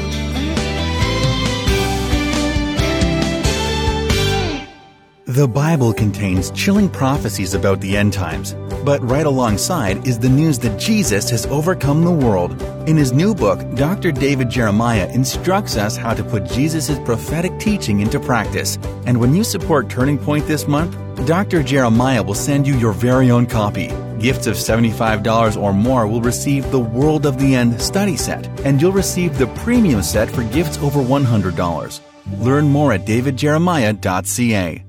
The 5.25 5.49
Bible 5.49 5.93
contains 5.93 6.49
chilling 6.51 6.89
prophecies 6.89 7.53
about 7.53 7.81
the 7.81 7.97
end 7.97 8.13
times, 8.13 8.55
but 8.83 9.01
right 9.01 9.25
alongside 9.25 10.07
is 10.07 10.19
the 10.19 10.29
news 10.29 10.59
that 10.59 10.79
Jesus 10.79 11.29
has 11.29 11.45
overcome 11.47 12.03
the 12.03 12.11
world. 12.11 12.61
In 12.87 12.97
his 12.97 13.11
new 13.11 13.35
book, 13.35 13.59
Dr. 13.75 14.11
David 14.11 14.49
Jeremiah 14.49 15.07
instructs 15.09 15.77
us 15.77 15.95
how 15.95 16.13
to 16.13 16.23
put 16.23 16.45
Jesus' 16.45 16.99
prophetic 16.99 17.57
teaching 17.59 17.99
into 17.99 18.19
practice. 18.19 18.77
And 19.05 19.19
when 19.19 19.33
you 19.35 19.43
support 19.43 19.89
Turning 19.89 20.17
Point 20.17 20.47
this 20.47 20.67
month, 20.67 20.97
Dr. 21.25 21.63
Jeremiah 21.63 22.23
will 22.23 22.35
send 22.35 22.65
you 22.65 22.77
your 22.77 22.93
very 22.93 23.29
own 23.31 23.45
copy. 23.45 23.87
Gifts 24.19 24.47
of 24.47 24.55
$75 24.55 25.61
or 25.61 25.73
more 25.73 26.07
will 26.07 26.21
receive 26.21 26.69
the 26.71 26.79
World 26.79 27.25
of 27.25 27.39
the 27.39 27.55
End 27.55 27.81
study 27.81 28.17
set, 28.17 28.47
and 28.65 28.81
you'll 28.81 28.91
receive 28.91 29.37
the 29.37 29.47
premium 29.63 30.01
set 30.01 30.29
for 30.29 30.43
gifts 30.43 30.77
over 30.79 30.99
$100. 30.99 31.99
Learn 32.39 32.67
more 32.67 32.93
at 32.93 33.05
davidjeremiah.ca. 33.05 34.88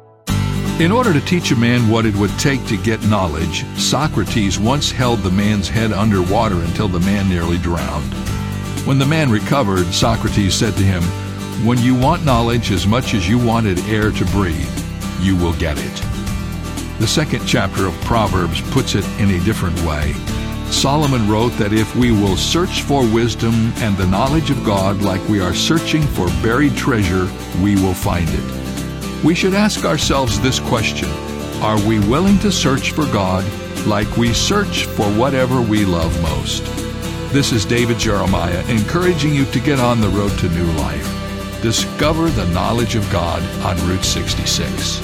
In 0.81 0.91
order 0.91 1.13
to 1.13 1.21
teach 1.21 1.51
a 1.51 1.55
man 1.55 1.87
what 1.89 2.07
it 2.07 2.15
would 2.15 2.31
take 2.39 2.65
to 2.65 2.75
get 2.75 3.03
knowledge, 3.03 3.63
Socrates 3.77 4.57
once 4.57 4.89
held 4.89 5.19
the 5.19 5.29
man's 5.29 5.69
head 5.69 5.91
under 5.91 6.23
water 6.23 6.55
until 6.55 6.87
the 6.87 6.99
man 7.01 7.29
nearly 7.29 7.59
drowned. 7.59 8.11
When 8.87 8.97
the 8.97 9.05
man 9.05 9.29
recovered, 9.29 9.85
Socrates 9.93 10.55
said 10.55 10.73
to 10.73 10.83
him, 10.83 11.03
When 11.63 11.77
you 11.77 11.93
want 11.93 12.25
knowledge 12.25 12.71
as 12.71 12.87
much 12.87 13.13
as 13.13 13.29
you 13.29 13.37
wanted 13.37 13.77
air 13.81 14.09
to 14.09 14.25
breathe, 14.31 14.83
you 15.19 15.35
will 15.37 15.53
get 15.53 15.77
it. 15.77 16.03
The 16.97 17.05
second 17.05 17.45
chapter 17.45 17.85
of 17.85 17.93
Proverbs 18.01 18.61
puts 18.71 18.95
it 18.95 19.05
in 19.19 19.29
a 19.29 19.43
different 19.45 19.79
way. 19.83 20.13
Solomon 20.71 21.29
wrote 21.29 21.53
that 21.59 21.73
if 21.73 21.95
we 21.95 22.11
will 22.11 22.35
search 22.35 22.81
for 22.81 23.01
wisdom 23.13 23.53
and 23.83 23.95
the 23.95 24.07
knowledge 24.07 24.49
of 24.49 24.65
God 24.65 25.03
like 25.03 25.21
we 25.29 25.41
are 25.41 25.53
searching 25.53 26.01
for 26.01 26.25
buried 26.41 26.75
treasure, 26.75 27.29
we 27.61 27.75
will 27.75 27.93
find 27.93 28.27
it. 28.27 28.60
We 29.23 29.35
should 29.35 29.53
ask 29.53 29.85
ourselves 29.85 30.39
this 30.39 30.59
question 30.59 31.07
Are 31.61 31.79
we 31.87 31.99
willing 31.99 32.39
to 32.39 32.51
search 32.51 32.89
for 32.91 33.05
God 33.05 33.45
like 33.85 34.17
we 34.17 34.33
search 34.33 34.85
for 34.85 35.05
whatever 35.11 35.61
we 35.61 35.85
love 35.85 36.19
most? 36.23 36.63
This 37.31 37.51
is 37.51 37.63
David 37.63 37.99
Jeremiah 37.99 38.65
encouraging 38.67 39.35
you 39.35 39.45
to 39.45 39.59
get 39.59 39.79
on 39.79 40.01
the 40.01 40.09
road 40.09 40.35
to 40.39 40.49
new 40.49 40.65
life. 40.73 41.07
Discover 41.61 42.31
the 42.31 42.47
knowledge 42.47 42.95
of 42.95 43.07
God 43.11 43.43
on 43.63 43.77
Route 43.87 44.03
66. 44.03 44.99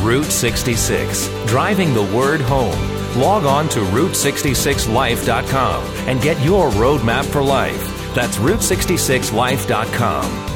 Route 0.00 0.24
66, 0.24 1.28
driving 1.46 1.92
the 1.92 2.04
word 2.14 2.40
home. 2.40 2.78
Log 3.18 3.44
on 3.44 3.68
to 3.70 3.80
Route66Life.com 3.80 5.82
and 6.08 6.22
get 6.22 6.40
your 6.44 6.70
roadmap 6.70 7.24
for 7.24 7.42
life. 7.42 8.14
That's 8.14 8.36
Route66Life.com. 8.36 10.55